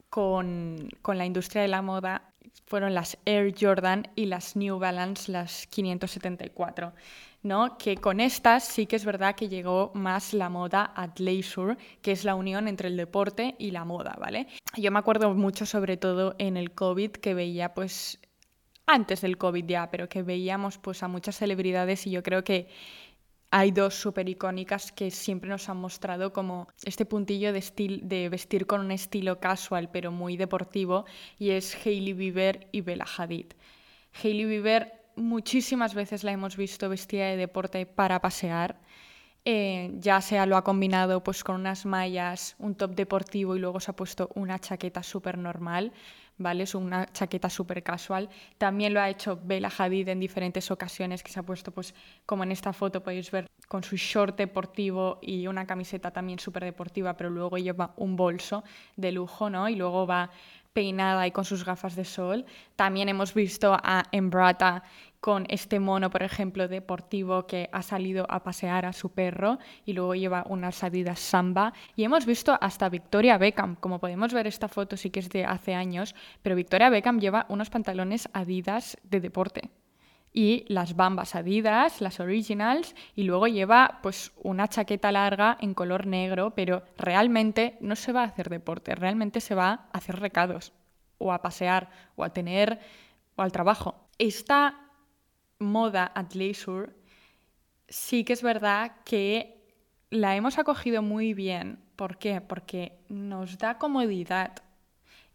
con, 0.09 0.89
con 1.03 1.19
la 1.19 1.27
industria 1.27 1.63
de 1.63 1.69
la 1.69 1.83
moda 1.83 2.30
fueron 2.67 2.95
las 2.95 3.19
Air 3.25 3.55
Jordan 3.59 4.09
y 4.15 4.27
las 4.27 4.57
New 4.57 4.79
Balance, 4.79 5.31
las 5.31 5.67
574. 5.67 6.93
¿no? 7.43 7.79
Que 7.79 7.97
con 7.97 8.21
estas 8.21 8.65
sí 8.65 8.87
que 8.87 8.97
es 8.97 9.05
verdad 9.05 9.35
que 9.35 9.49
llegó 9.49 9.91
más 9.95 10.35
la 10.35 10.49
moda 10.49 10.93
leisure, 11.17 11.77
que 12.03 12.13
es 12.13 12.25
la 12.25 12.35
unión 12.35 12.69
entre 12.69 12.89
el 12.89 12.97
deporte 12.97 13.55
y 13.59 13.71
la 13.71 13.85
moda, 13.85 14.17
¿vale? 14.21 14.47
Yo 14.77 14.91
me 14.91 14.99
acuerdo 14.99 15.35
mucho 15.35 15.67
sobre 15.67 15.97
todo 15.97 16.35
en 16.39 16.57
el 16.57 16.73
COVID 16.73 17.13
que 17.13 17.35
veía 17.35 17.73
pues 17.75 18.21
antes 18.87 19.21
del 19.21 19.39
COVID 19.39 19.65
ya, 19.65 19.91
pero 19.91 20.09
que 20.09 20.23
veíamos 20.23 20.79
pues 20.79 21.03
a 21.03 21.09
muchas 21.09 21.37
celebridades 21.37 22.07
y 22.07 22.11
yo 22.11 22.23
creo 22.23 22.45
que 22.45 22.69
hay 23.51 23.73
dos 23.73 23.95
súper 23.95 24.29
icónicas 24.29 24.93
que 24.93 25.11
siempre 25.11 25.51
nos 25.51 25.69
han 25.69 25.77
mostrado 25.77 26.33
como 26.33 26.69
este 26.85 27.05
puntillo 27.05 27.53
de, 27.53 28.01
de 28.03 28.29
vestir 28.29 28.67
con 28.67 28.81
un 28.81 28.93
estilo 28.93 29.41
casual 29.41 29.91
pero 29.91 30.13
muy 30.13 30.37
deportivo 30.37 31.05
y 31.39 31.51
es 31.51 31.77
Hailey 31.85 32.13
Bieber 32.13 32.69
y 32.73 32.81
Bella 32.83 33.07
Hadid. 33.17 33.47
Hailey 34.23 34.45
Bieber 34.45 35.01
muchísimas 35.17 35.95
veces 35.95 36.25
la 36.25 36.33
hemos 36.33 36.57
visto 36.57 36.89
vestida 36.89 37.27
de 37.27 37.37
deporte 37.37 37.87
para 37.87 38.21
pasear. 38.21 38.81
Eh, 39.47 39.93
ya 39.99 40.21
sea 40.21 40.45
lo 40.45 40.57
ha 40.57 40.65
combinado 40.65 41.23
pues 41.25 41.43
con 41.43 41.57
unas 41.57 41.87
mallas, 41.87 42.57
un 42.59 42.75
top 42.75 42.95
deportivo 42.95 43.57
y 43.57 43.59
luego 43.59 43.81
se 43.81 43.91
ha 43.91 43.97
puesto 43.97 44.31
una 44.35 44.59
chaqueta 44.59 45.03
súper 45.03 45.39
normal, 45.39 45.93
¿vale? 46.41 46.65
Es 46.65 46.75
una 46.75 47.07
chaqueta 47.13 47.49
súper 47.51 47.83
casual. 47.83 48.29
También 48.59 48.95
lo 48.95 49.01
ha 49.01 49.09
hecho 49.09 49.39
Bella 49.45 49.71
Hadid 49.77 50.09
en 50.09 50.19
diferentes 50.19 50.71
ocasiones, 50.71 51.23
que 51.23 51.31
se 51.31 51.39
ha 51.39 51.43
puesto, 51.43 51.71
pues 51.71 51.95
como 52.27 52.43
en 52.43 52.51
esta 52.51 52.73
foto 52.73 53.03
podéis 53.03 53.31
ver, 53.31 53.47
con 53.69 53.85
su 53.85 53.97
short 53.97 54.37
deportivo 54.37 55.19
y 55.23 55.47
una 55.47 55.67
camiseta 55.67 56.11
también 56.11 56.39
súper 56.39 56.65
deportiva, 56.65 57.17
pero 57.17 57.31
luego 57.31 57.59
lleva 57.59 57.93
un 57.97 58.17
bolso 58.17 58.65
de 58.97 59.13
lujo, 59.13 59.51
¿no? 59.51 59.69
Y 59.69 59.77
luego 59.77 60.07
va 60.07 60.31
peinada 60.73 61.27
y 61.27 61.33
con 61.33 61.45
sus 61.45 61.65
gafas 61.65 61.95
de 61.95 62.05
sol. 62.05 62.47
También 62.75 63.09
hemos 63.09 63.35
visto 63.35 63.75
a 63.75 64.05
Embrata 64.13 64.83
con 65.21 65.45
este 65.49 65.81
mono, 65.81 66.11
por 66.11 66.23
ejemplo, 66.23 66.67
deportivo 66.67 67.47
que 67.47 67.69
ha 67.73 67.83
salido 67.83 68.27
a 68.31 68.43
pasear 68.43 68.87
a 68.87 68.93
su 68.93 69.11
perro 69.11 69.59
y 69.85 69.93
luego 69.93 70.15
lleva 70.15 70.45
unas 70.49 70.83
adidas 70.83 71.21
samba. 71.21 71.73
Y 71.95 72.05
hemos 72.05 72.25
visto 72.27 72.57
hasta 72.61 72.89
Victoria 72.89 73.39
Beckham, 73.39 73.77
como 73.77 74.01
podemos 74.01 74.33
ver 74.33 74.47
esta 74.47 74.69
foto 74.69 74.97
sí 74.97 75.11
que 75.11 75.21
es 75.21 75.29
de 75.29 75.45
hace 75.45 75.75
años, 75.75 76.15
pero 76.43 76.57
Victoria 76.57 76.91
Beckham 76.91 77.21
lleva 77.21 77.47
unos 77.49 77.71
pantalones 77.71 78.29
adidas 78.33 78.97
de 79.03 79.21
deporte 79.21 79.71
y 80.33 80.65
las 80.69 80.95
bambas 80.95 81.35
adidas, 81.35 82.01
las 82.01 82.21
originals, 82.21 82.95
y 83.17 83.25
luego 83.25 83.49
lleva 83.49 83.99
pues 84.03 84.33
una 84.43 84.69
chaqueta 84.69 85.11
larga 85.11 85.57
en 85.61 85.75
color 85.75 86.07
negro, 86.07 86.53
pero 86.55 86.85
realmente 86.97 87.77
no 87.81 87.97
se 87.97 88.13
va 88.13 88.23
a 88.23 88.27
hacer 88.27 88.49
deporte, 88.49 88.95
realmente 88.95 89.41
se 89.41 89.57
va 89.57 89.89
a 89.93 89.99
hacer 89.99 90.21
recados, 90.21 90.73
o 91.19 91.33
a 91.33 91.43
pasear, 91.43 91.91
o 92.15 92.23
a 92.23 92.33
tener, 92.33 92.79
o 93.35 93.43
al 93.43 93.53
trabajo. 93.53 94.09
Esta 94.19 94.90
moda 95.61 96.11
at 96.15 96.35
leisure 96.35 96.93
sí 97.91 98.25
que 98.25 98.33
es 98.33 98.43
verdad 98.43 98.93
que 99.05 99.61
la 100.11 100.35
hemos 100.37 100.59
acogido 100.59 101.03
muy 101.03 101.35
bien. 101.35 101.79
¿Por 101.97 102.19
qué? 102.19 102.41
Porque 102.41 102.99
nos 103.09 103.59
da 103.59 103.79
comodidad 103.79 104.63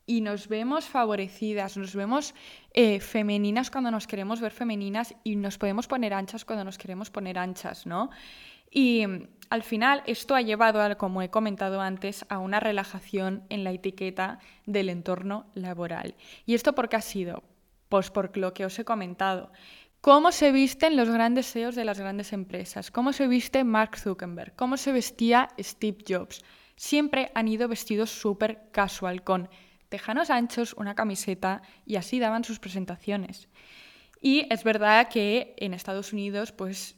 y 0.08 0.22
nos 0.22 0.48
vemos 0.48 0.86
favorecidas, 0.86 1.78
nos 1.78 1.96
vemos 1.96 2.34
eh, 2.74 3.00
femeninas 3.00 3.72
cuando 3.72 3.92
nos 3.92 4.08
queremos 4.08 4.42
ver 4.42 4.52
femeninas 4.52 5.16
y 5.24 5.36
nos 5.36 5.58
podemos 5.58 5.88
poner 5.88 6.14
anchas 6.14 6.46
cuando 6.46 6.64
nos 6.64 6.78
queremos 6.78 7.10
poner 7.10 7.38
anchas, 7.38 7.86
¿no? 7.86 8.10
Y 8.70 9.06
mm, 9.08 9.28
al 9.50 9.64
final 9.64 10.04
esto 10.06 10.36
ha 10.36 10.42
llevado, 10.42 10.98
como 10.98 11.22
he 11.22 11.30
comentado 11.30 11.82
antes, 11.82 12.26
a 12.30 12.40
una 12.40 12.60
relajación 12.60 13.44
en 13.50 13.64
la 13.64 13.72
etiqueta 13.72 14.40
del 14.66 14.90
entorno 14.90 15.48
laboral. 15.54 16.16
¿Y 16.46 16.54
esto 16.54 16.74
por 16.74 16.90
qué 16.90 16.98
ha 16.98 17.02
sido? 17.02 17.44
Pues 17.90 18.12
por 18.12 18.36
lo 18.38 18.54
que 18.54 18.66
os 18.66 18.78
he 18.78 18.86
comentado. 18.86 19.52
¿Cómo 20.06 20.32
se 20.32 20.52
visten 20.52 20.96
los 20.96 21.10
grandes 21.10 21.52
CEOs 21.52 21.74
de 21.74 21.84
las 21.84 22.00
grandes 22.00 22.32
empresas? 22.32 22.92
¿Cómo 22.92 23.12
se 23.12 23.28
viste 23.28 23.64
Mark 23.64 23.98
Zuckerberg? 23.98 24.56
¿Cómo 24.56 24.78
se 24.78 24.92
vestía 24.92 25.50
Steve 25.60 25.98
Jobs? 26.08 26.44
Siempre 26.76 27.32
han 27.34 27.48
ido 27.48 27.68
vestidos 27.68 28.12
súper 28.12 28.70
casual, 28.72 29.24
con 29.24 29.50
tejanos 29.90 30.30
anchos, 30.30 30.76
una 30.78 30.94
camiseta 30.94 31.64
y 31.88 31.96
así 31.96 32.20
daban 32.20 32.44
sus 32.44 32.60
presentaciones. 32.60 33.50
Y 34.22 34.46
es 34.54 34.64
verdad 34.64 35.10
que 35.10 35.56
en 35.58 35.74
Estados 35.74 36.14
Unidos, 36.14 36.52
pues 36.52 36.98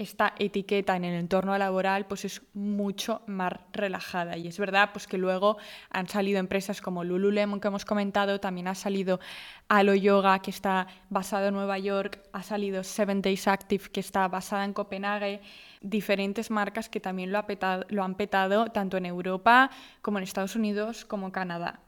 esta 0.00 0.32
etiqueta 0.38 0.96
en 0.96 1.04
el 1.04 1.14
entorno 1.14 1.56
laboral 1.58 2.06
pues 2.06 2.24
es 2.24 2.40
mucho 2.54 3.20
más 3.26 3.52
relajada 3.72 4.38
y 4.38 4.48
es 4.48 4.58
verdad 4.58 4.90
pues 4.92 5.06
que 5.06 5.18
luego 5.18 5.58
han 5.90 6.08
salido 6.08 6.38
empresas 6.38 6.80
como 6.80 7.04
Lululemon 7.04 7.60
que 7.60 7.68
hemos 7.68 7.84
comentado, 7.84 8.40
también 8.40 8.68
ha 8.68 8.74
salido 8.74 9.20
Alo 9.68 9.94
Yoga 9.94 10.38
que 10.40 10.50
está 10.50 10.86
basado 11.10 11.48
en 11.48 11.54
Nueva 11.54 11.78
York, 11.78 12.22
ha 12.32 12.42
salido 12.42 12.82
Seven 12.82 13.20
Days 13.20 13.46
Active 13.46 13.90
que 13.92 14.00
está 14.00 14.26
basada 14.28 14.64
en 14.64 14.72
Copenhague, 14.72 15.42
diferentes 15.82 16.50
marcas 16.50 16.88
que 16.88 17.00
también 17.00 17.30
lo, 17.30 17.44
lo 17.88 18.02
han 18.02 18.14
petado 18.14 18.68
tanto 18.68 18.96
en 18.96 19.04
Europa 19.04 19.70
como 20.00 20.16
en 20.16 20.24
Estados 20.24 20.56
Unidos 20.56 21.04
como 21.04 21.30
Canadá. 21.30 21.80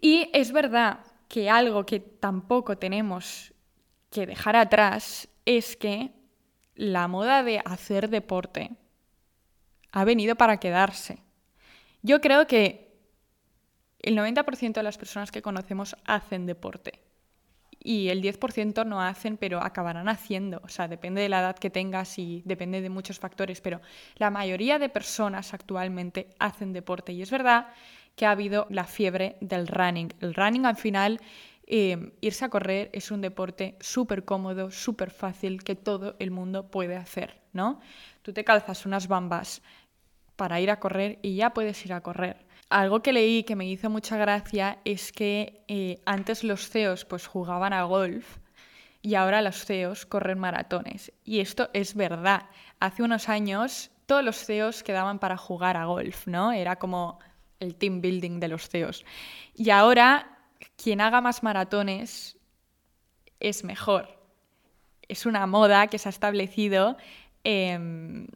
Y 0.00 0.30
es 0.32 0.52
verdad 0.52 1.00
que 1.26 1.50
algo 1.50 1.84
que 1.84 1.98
tampoco 1.98 2.78
tenemos 2.78 3.52
que 4.10 4.24
dejar 4.24 4.54
atrás 4.54 5.28
es 5.44 5.76
que 5.76 6.15
la 6.76 7.08
moda 7.08 7.42
de 7.42 7.60
hacer 7.64 8.08
deporte 8.08 8.70
ha 9.90 10.04
venido 10.04 10.36
para 10.36 10.58
quedarse. 10.58 11.18
Yo 12.02 12.20
creo 12.20 12.46
que 12.46 12.94
el 14.00 14.16
90% 14.16 14.74
de 14.74 14.82
las 14.82 14.98
personas 14.98 15.32
que 15.32 15.42
conocemos 15.42 15.96
hacen 16.04 16.46
deporte 16.46 17.00
y 17.86 18.08
el 18.08 18.20
10% 18.20 18.84
no 18.84 19.00
hacen, 19.00 19.36
pero 19.36 19.60
acabarán 19.62 20.08
haciendo. 20.08 20.60
O 20.64 20.68
sea, 20.68 20.88
depende 20.88 21.22
de 21.22 21.28
la 21.28 21.40
edad 21.40 21.56
que 21.56 21.70
tengas 21.70 22.18
y 22.18 22.42
depende 22.44 22.80
de 22.80 22.90
muchos 22.90 23.18
factores, 23.18 23.60
pero 23.60 23.80
la 24.16 24.30
mayoría 24.30 24.78
de 24.78 24.88
personas 24.88 25.54
actualmente 25.54 26.30
hacen 26.38 26.72
deporte. 26.72 27.12
Y 27.12 27.22
es 27.22 27.30
verdad 27.30 27.68
que 28.16 28.26
ha 28.26 28.32
habido 28.32 28.66
la 28.70 28.84
fiebre 28.84 29.36
del 29.40 29.68
running. 29.68 30.12
El 30.20 30.34
running 30.34 30.66
al 30.66 30.76
final, 30.76 31.20
eh, 31.66 32.12
irse 32.20 32.44
a 32.44 32.48
correr 32.48 32.90
es 32.92 33.10
un 33.10 33.20
deporte 33.20 33.76
súper 33.80 34.24
cómodo, 34.24 34.70
súper 34.70 35.10
fácil, 35.10 35.64
que 35.64 35.74
todo 35.74 36.16
el 36.18 36.30
mundo 36.30 36.70
puede 36.70 36.96
hacer, 36.96 37.40
¿no? 37.52 37.80
Tú 38.22 38.32
te 38.32 38.44
calzas 38.44 38.86
unas 38.86 39.08
bambas 39.08 39.62
para 40.36 40.60
ir 40.60 40.70
a 40.70 40.78
correr 40.78 41.18
y 41.22 41.36
ya 41.36 41.50
puedes 41.50 41.84
ir 41.84 41.92
a 41.92 42.02
correr. 42.02 42.46
Algo 42.68 43.00
que 43.00 43.12
leí 43.12 43.44
que 43.44 43.56
me 43.56 43.66
hizo 43.66 43.90
mucha 43.90 44.16
gracia 44.16 44.78
es 44.84 45.12
que 45.12 45.64
eh, 45.68 46.00
antes 46.04 46.44
los 46.44 46.68
CEOs 46.68 47.04
pues 47.04 47.26
jugaban 47.26 47.72
a 47.72 47.84
golf 47.84 48.38
y 49.02 49.14
ahora 49.14 49.40
los 49.40 49.64
CEOs 49.64 50.04
corren 50.06 50.38
maratones. 50.38 51.12
Y 51.24 51.40
esto 51.40 51.70
es 51.72 51.94
verdad. 51.94 52.46
Hace 52.80 53.02
unos 53.02 53.28
años 53.28 53.90
todos 54.06 54.24
los 54.24 54.44
CEOs 54.44 54.82
quedaban 54.82 55.18
para 55.18 55.36
jugar 55.36 55.76
a 55.76 55.84
golf, 55.84 56.26
¿no? 56.26 56.52
Era 56.52 56.76
como 56.76 57.18
el 57.60 57.76
team 57.76 58.00
building 58.00 58.40
de 58.40 58.48
los 58.48 58.68
CEOs. 58.68 59.04
Y 59.54 59.70
ahora, 59.70 60.35
quien 60.76 61.00
haga 61.00 61.20
más 61.20 61.42
maratones 61.42 62.36
es 63.40 63.64
mejor. 63.64 64.08
Es 65.08 65.26
una 65.26 65.46
moda 65.46 65.86
que 65.86 65.98
se 65.98 66.08
ha 66.08 66.10
establecido 66.10 66.96
en 67.44 68.28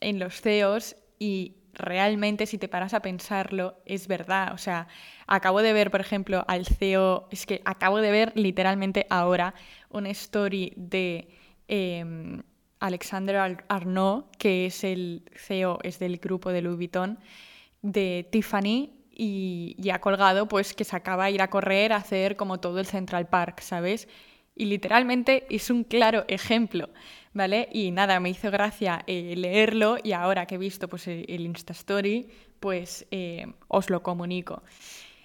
los 0.00 0.40
CEOs 0.40 0.96
y 1.18 1.56
realmente 1.74 2.46
si 2.46 2.58
te 2.58 2.68
paras 2.68 2.94
a 2.94 3.00
pensarlo 3.00 3.76
es 3.86 4.06
verdad. 4.08 4.52
O 4.52 4.58
sea, 4.58 4.88
acabo 5.26 5.62
de 5.62 5.72
ver, 5.72 5.90
por 5.90 6.00
ejemplo, 6.00 6.44
al 6.48 6.66
CEO, 6.66 7.28
es 7.30 7.46
que 7.46 7.62
acabo 7.64 7.98
de 7.98 8.10
ver 8.10 8.32
literalmente 8.34 9.06
ahora 9.10 9.54
una 9.90 10.10
story 10.10 10.72
de... 10.76 11.28
Em, 11.68 12.42
Alexander 12.82 13.64
Arnaud, 13.68 14.24
que 14.38 14.66
es 14.66 14.82
el 14.82 15.22
CEO, 15.36 15.78
es 15.84 16.00
del 16.00 16.18
grupo 16.18 16.50
de 16.50 16.62
Louis 16.62 16.76
Vuitton, 16.76 17.16
de 17.80 18.28
Tiffany 18.32 18.90
y, 19.14 19.90
ha 19.90 20.00
colgado 20.00 20.48
pues 20.48 20.74
que 20.74 20.84
se 20.84 20.96
acaba 20.96 21.26
de 21.26 21.32
ir 21.32 21.42
a 21.42 21.50
correr 21.50 21.92
a 21.92 21.96
hacer 21.96 22.36
como 22.36 22.60
todo 22.60 22.78
el 22.80 22.86
Central 22.86 23.28
Park, 23.28 23.60
¿sabes? 23.60 24.08
Y 24.54 24.66
literalmente 24.66 25.46
es 25.50 25.70
un 25.70 25.84
claro 25.84 26.24
ejemplo, 26.28 26.90
¿vale? 27.32 27.68
Y 27.72 27.90
nada, 27.90 28.20
me 28.20 28.30
hizo 28.30 28.50
gracia 28.50 29.02
eh, 29.06 29.34
leerlo 29.36 29.96
y 30.02 30.12
ahora 30.12 30.46
que 30.46 30.56
he 30.56 30.58
visto 30.58 30.88
pues, 30.88 31.08
el 31.08 31.40
Insta 31.40 31.72
Story, 31.72 32.28
pues 32.60 33.06
eh, 33.10 33.46
os 33.68 33.90
lo 33.90 34.02
comunico. 34.02 34.62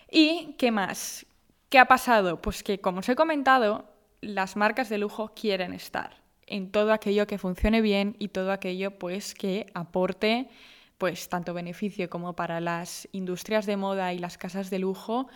¿Y 0.10 0.56
qué 0.58 0.72
más? 0.72 1.26
¿Qué 1.70 1.80
ha 1.80 1.86
pasado? 1.86 2.42
Pues 2.42 2.64
que, 2.64 2.80
como 2.80 3.00
os 3.00 3.10
he 3.10 3.16
comentado, 3.16 3.86
las 4.22 4.56
marcas 4.56 4.90
de 4.90 4.98
lujo 4.98 5.34
quieren 5.36 5.74
estar 5.74 6.28
en 6.48 6.72
todo 6.72 6.94
aquello 6.94 7.28
que 7.28 7.38
funcione 7.38 7.82
bien 7.82 8.16
y 8.20 8.30
todo 8.30 8.52
aquello 8.52 8.98
pues 8.98 9.36
que 9.36 9.68
aporte 9.74 10.50
pues 10.98 11.30
tanto 11.30 11.54
beneficio 11.54 12.10
como 12.10 12.36
para 12.36 12.60
las 12.60 13.08
industrias 13.12 13.66
de 13.66 13.78
moda 13.78 14.14
y 14.14 14.20
las 14.20 14.38
casas 14.38 14.70
de 14.70 14.80
lujo, 14.80 15.28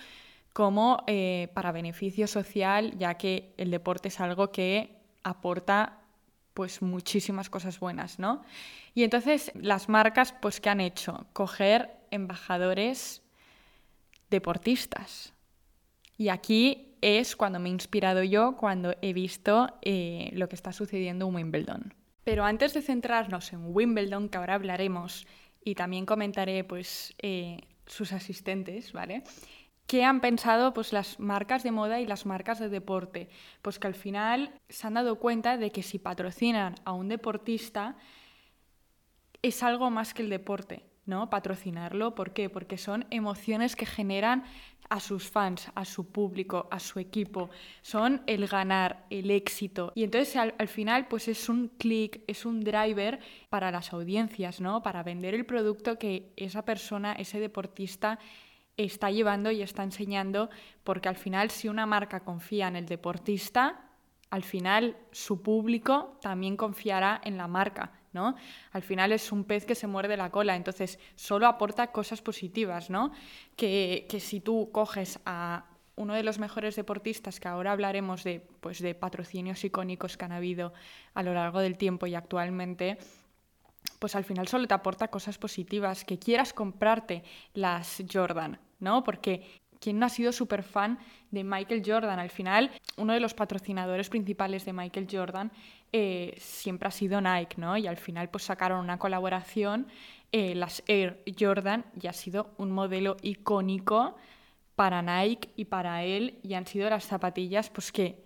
como 0.53 1.03
eh, 1.08 1.50
para 1.53 1.72
beneficio 1.72 2.27
social, 2.27 2.98
ya 2.98 3.15
que 3.15 3.53
el 3.58 3.72
deporte 3.72 4.10
es 4.10 4.20
algo 4.20 4.51
que 4.51 4.98
aporta 5.24 6.00
pues 6.53 6.82
muchísimas 6.82 7.50
cosas 7.50 7.80
buenas, 7.80 8.20
¿no? 8.20 8.44
Y 8.94 9.03
entonces 9.03 9.51
las 9.56 9.88
marcas, 9.88 10.34
pues, 10.41 10.60
¿qué 10.60 10.70
han 10.70 10.82
hecho? 10.82 11.25
Coger 11.32 11.91
embajadores 12.12 13.22
deportistas. 14.30 15.34
Y 16.18 16.30
aquí 16.30 16.96
es 17.01 17.36
cuando 17.36 17.60
me 17.60 17.70
he 17.70 17.72
inspirado 17.72 18.22
yo, 18.24 18.58
cuando 18.58 18.94
he 19.01 19.13
visto 19.13 19.70
eh, 19.82 20.30
lo 20.34 20.50
que 20.50 20.56
está 20.56 20.74
sucediendo 20.74 21.27
en 21.27 21.36
Wimbledon. 21.36 21.94
Pero 22.24 22.44
antes 22.44 22.74
de 22.74 22.82
centrarnos 22.82 23.53
en 23.53 23.74
Wimbledon, 23.74 24.30
que 24.30 24.38
ahora 24.38 24.56
hablaremos, 24.56 25.25
y 25.63 25.75
también 25.75 26.06
comentaré 26.06 26.63
pues, 26.63 27.13
eh, 27.20 27.60
sus 27.86 28.13
asistentes, 28.13 28.94
¿vale? 28.94 29.24
¿Qué 29.88 30.03
han 30.03 30.22
pensado 30.22 30.74
pues, 30.74 30.94
las 30.94 31.20
marcas 31.20 31.63
de 31.63 31.72
moda 31.72 32.00
y 32.00 32.06
las 32.06 32.25
marcas 32.25 32.60
de 32.60 32.70
deporte? 32.70 33.30
Pues 33.62 33.77
que 33.77 33.88
al 33.88 33.96
final 33.96 34.53
se 34.70 34.88
han 34.88 34.94
dado 34.94 35.20
cuenta 35.20 35.58
de 35.58 35.72
que 35.72 35.84
si 35.84 36.00
patrocinan 36.00 36.75
a 36.86 36.94
un 36.94 37.10
deportista 37.10 37.98
es 39.41 39.63
algo 39.63 39.89
más 39.89 40.13
que 40.13 40.22
el 40.22 40.30
deporte, 40.30 40.86
¿no? 41.05 41.29
Patrocinarlo, 41.29 42.15
¿por 42.15 42.34
qué? 42.34 42.50
Porque 42.50 42.77
son 42.77 43.05
emociones 43.10 43.75
que 43.75 43.86
generan 43.86 44.43
a 44.89 45.00
sus 45.00 45.29
fans, 45.29 45.72
a 45.74 45.86
su 45.86 46.12
público, 46.12 46.67
a 46.70 46.79
su 46.79 47.00
equipo. 47.00 47.50
Son 47.81 48.22
el 48.27 48.48
ganar, 48.48 49.05
el 49.10 49.31
éxito. 49.31 49.93
Y 49.96 50.03
entonces 50.03 50.36
al, 50.36 50.53
al 50.58 50.67
final 50.67 51.08
pues 51.08 51.27
es 51.27 51.50
un 51.50 51.70
clic, 51.70 52.22
es 52.27 52.46
un 52.46 52.62
driver 52.62 53.20
para 53.50 53.72
las 53.72 53.93
audiencias, 53.93 54.60
¿no? 54.60 54.84
Para 54.84 55.03
vender 55.03 55.34
el 55.34 55.46
producto 55.46 55.98
que 55.98 56.34
esa 56.36 56.63
persona, 56.63 57.13
ese 57.13 57.39
deportista 57.39 58.20
está 58.77 59.12
llevando 59.12 59.51
y 59.51 59.62
está 59.62 59.84
enseñando, 59.84 60.50
porque 60.84 61.10
al 61.10 61.15
final 61.15 61.51
si 61.51 61.67
una 61.67 61.86
marca 61.86 62.22
confía 62.22 62.67
en 62.67 62.75
el 62.75 62.86
deportista, 62.86 63.91
al 64.29 64.43
final 64.43 64.98
su 65.12 65.41
público 65.41 66.17
también 66.22 66.58
confiará 66.58 67.22
en 67.24 67.38
la 67.38 67.48
marca. 67.48 67.91
¿No? 68.13 68.36
Al 68.72 68.82
final 68.82 69.12
es 69.12 69.32
un 69.32 69.44
pez 69.44 69.65
que 69.65 69.75
se 69.75 69.88
muerde 69.88 70.18
la 70.18 70.30
cola, 70.30 70.56
entonces 70.56 71.00
solo 71.15 71.48
aporta 71.48 71.91
cosas 71.91 72.22
positivas, 72.22 72.89
¿no? 72.89 73.12
Que, 73.56 74.06
si 74.20 74.39
tú 74.39 74.70
coges 74.72 75.20
a 75.25 75.65
uno 75.96 76.13
de 76.13 76.24
los 76.24 76.39
mejores 76.39 76.75
deportistas, 76.75 77.39
que 77.39 77.48
ahora 77.48 77.72
hablaremos 77.72 78.24
de, 78.24 78.41
pues, 78.60 78.82
de 78.82 78.96
patrocinios 78.96 79.63
icónicos 79.63 80.18
que 80.18 80.25
han 80.25 80.32
habido 80.32 80.74
a 81.13 81.24
lo 81.24 81.34
largo 81.34 81.60
del 81.60 81.77
tiempo 81.77 82.08
y 82.08 82.15
actualmente, 82.15 82.98
pues 84.00 84.15
al 84.15 84.24
final 84.24 84.48
solo 84.48 84.68
te 84.68 84.74
aporta 84.74 85.10
cosas 85.10 85.38
positivas, 85.38 86.06
que 86.06 86.20
quieras 86.20 86.53
comprarte 86.53 87.24
las 87.53 88.03
Jordan, 88.12 88.60
¿no? 88.80 89.03
Porque 89.03 89.62
¿quién 89.82 90.00
no 90.00 90.06
ha 90.06 90.10
sido 90.10 90.32
súper 90.32 90.63
fan 90.63 91.00
de 91.32 91.44
Michael 91.44 91.84
Jordan? 91.86 92.20
Al 92.20 92.30
final, 92.30 92.72
uno 92.98 93.13
de 93.13 93.20
los 93.20 93.34
patrocinadores 93.34 94.10
principales 94.10 94.63
de 94.63 94.74
Michael 94.74 95.08
Jordan 95.12 95.51
eh, 95.93 96.33
siempre 96.38 96.88
ha 96.88 96.91
sido 96.91 97.19
Nike, 97.19 97.55
¿no? 97.57 97.77
Y 97.77 97.88
al 97.88 97.98
final 97.98 98.29
pues 98.29 98.43
sacaron 98.43 98.79
una 98.79 98.98
colaboración, 98.98 99.88
eh, 100.31 100.55
las 100.55 100.83
Air 100.88 101.24
Jordan, 101.38 101.86
y 102.01 102.07
ha 102.07 102.13
sido 102.13 102.53
un 102.57 102.71
modelo 102.71 103.17
icónico 103.21 104.15
para 104.75 105.01
Nike 105.01 105.50
y 105.55 105.65
para 105.65 106.03
él, 106.03 106.39
y 106.43 106.53
han 106.53 106.65
sido 106.65 106.89
las 106.89 107.05
zapatillas 107.05 107.69
pues 107.69 107.91
que 107.91 108.24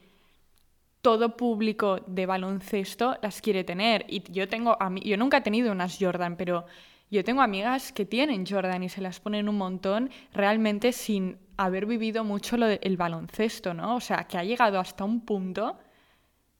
todo 1.02 1.38
público 1.38 2.00
de 2.08 2.26
baloncesto 2.26 3.18
las 3.22 3.42
quiere 3.42 3.64
tener. 3.64 4.06
Y 4.08 4.24
yo 4.32 4.48
tengo, 4.48 4.78
yo 5.04 5.18
nunca 5.18 5.38
he 5.38 5.42
tenido 5.42 5.72
unas 5.72 5.98
Jordan, 6.00 6.36
pero 6.36 6.66
yo 7.12 7.24
tengo 7.24 7.42
amigas 7.42 7.92
que 7.92 8.06
tienen 8.06 8.46
Jordan 8.46 8.84
y 8.84 8.90
se 8.90 9.02
las 9.02 9.20
ponen 9.20 9.48
un 9.48 9.58
montón 9.58 10.10
realmente 10.34 10.92
sin 10.92 11.38
haber 11.58 11.86
vivido 11.86 12.24
mucho 12.24 12.58
lo 12.58 12.66
del 12.68 12.98
baloncesto, 12.98 13.74
¿no? 13.74 13.96
O 13.96 14.00
sea, 14.00 14.26
que 14.28 14.38
ha 14.38 14.44
llegado 14.44 14.80
hasta 14.80 15.04
un 15.04 15.22
punto 15.22 15.78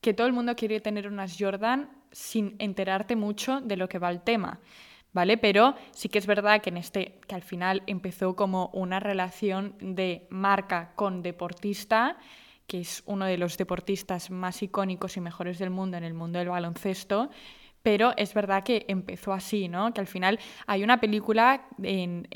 que 0.06 0.14
todo 0.14 0.28
el 0.28 0.34
mundo 0.34 0.56
quiere 0.56 0.80
tener 0.82 1.08
unas 1.08 1.36
Jordan 1.36 1.90
sin 2.12 2.56
enterarte 2.60 3.16
mucho 3.16 3.60
de 3.60 3.76
lo 3.76 3.90
que 3.90 3.98
va 3.98 4.12
el 4.12 4.22
tema. 4.22 4.60
¿Vale? 5.14 5.40
Pero 5.40 5.74
sí 5.94 6.10
que 6.10 6.20
es 6.20 6.28
verdad 6.28 6.62
que 6.62 6.70
en 6.70 6.78
este, 6.78 7.20
que 7.28 7.34
al 7.34 7.42
final 7.42 7.82
empezó 7.88 8.36
como 8.36 8.70
una 8.72 9.00
relación 9.00 9.74
de 9.80 10.28
marca 10.30 10.94
con 10.96 11.24
deportista, 11.24 12.20
que 12.68 12.82
es 12.82 13.02
uno 13.08 13.26
de 13.26 13.40
los 13.40 13.58
deportistas 13.58 14.30
más 14.30 14.62
icónicos 14.62 15.18
y 15.18 15.22
mejores 15.22 15.58
del 15.58 15.72
mundo 15.72 15.98
en 15.98 16.04
el 16.04 16.14
mundo 16.14 16.38
del 16.38 16.50
baloncesto, 16.50 17.32
pero 17.82 18.14
es 18.16 18.36
verdad 18.36 18.62
que 18.62 18.86
empezó 18.88 19.34
así, 19.34 19.70
¿no? 19.70 19.92
Que 19.92 20.02
al 20.02 20.08
final 20.08 20.40
hay 20.68 20.84
una 20.84 21.00
película 21.00 21.66
en, 21.82 22.28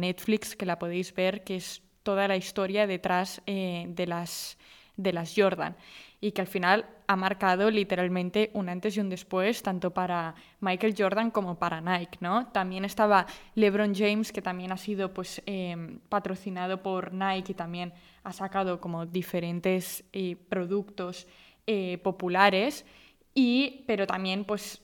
Netflix 0.00 0.56
que 0.56 0.64
la 0.64 0.78
podéis 0.78 1.14
ver, 1.14 1.44
que 1.44 1.56
es 1.56 1.82
toda 2.04 2.26
la 2.26 2.36
historia 2.36 2.86
detrás 2.86 3.42
eh, 3.44 3.84
de, 3.90 4.06
las, 4.06 4.56
de 4.96 5.12
las 5.12 5.34
Jordan 5.36 5.76
y 6.22 6.30
que 6.30 6.40
al 6.40 6.46
final 6.46 6.86
ha 7.08 7.16
marcado 7.16 7.68
literalmente 7.68 8.50
un 8.54 8.68
antes 8.68 8.96
y 8.96 9.00
un 9.00 9.10
después, 9.10 9.60
tanto 9.60 9.90
para 9.90 10.36
Michael 10.60 10.94
Jordan 10.96 11.32
como 11.32 11.58
para 11.58 11.80
Nike, 11.80 12.18
¿no? 12.20 12.46
También 12.52 12.84
estaba 12.84 13.26
LeBron 13.56 13.92
James, 13.92 14.30
que 14.30 14.40
también 14.40 14.70
ha 14.70 14.76
sido 14.76 15.12
pues, 15.12 15.42
em, 15.46 15.98
patrocinado 16.08 16.80
por 16.80 17.12
Nike 17.12 17.52
y 17.52 17.54
también 17.56 17.92
ha 18.22 18.32
sacado 18.32 18.80
como 18.80 19.04
diferentes 19.04 20.04
eh, 20.12 20.36
productos 20.48 21.26
eh, 21.66 21.98
populares, 22.04 22.86
y, 23.34 23.82
pero 23.88 24.06
también 24.06 24.44
pues 24.44 24.80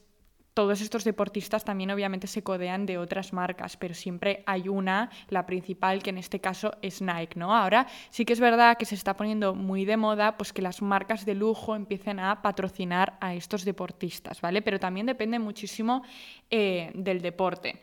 todos 0.58 0.80
estos 0.80 1.04
deportistas 1.04 1.64
también 1.64 1.92
obviamente 1.92 2.26
se 2.26 2.42
codean 2.42 2.84
de 2.84 2.98
otras 2.98 3.32
marcas, 3.32 3.76
pero 3.76 3.94
siempre 3.94 4.42
hay 4.44 4.68
una, 4.68 5.08
la 5.28 5.46
principal, 5.46 6.02
que 6.02 6.10
en 6.10 6.18
este 6.18 6.40
caso 6.40 6.72
es 6.82 7.00
Nike, 7.00 7.38
¿no? 7.38 7.54
Ahora 7.54 7.86
sí 8.10 8.24
que 8.24 8.32
es 8.32 8.40
verdad 8.40 8.76
que 8.76 8.84
se 8.84 8.96
está 8.96 9.14
poniendo 9.14 9.54
muy 9.54 9.84
de 9.84 9.96
moda 9.96 10.36
pues 10.36 10.52
que 10.52 10.60
las 10.60 10.82
marcas 10.82 11.24
de 11.24 11.36
lujo 11.36 11.76
empiecen 11.76 12.18
a 12.18 12.42
patrocinar 12.42 13.18
a 13.20 13.36
estos 13.36 13.64
deportistas, 13.64 14.40
¿vale? 14.40 14.60
Pero 14.60 14.80
también 14.80 15.06
depende 15.06 15.38
muchísimo 15.38 16.02
eh, 16.50 16.90
del 16.92 17.22
deporte. 17.22 17.80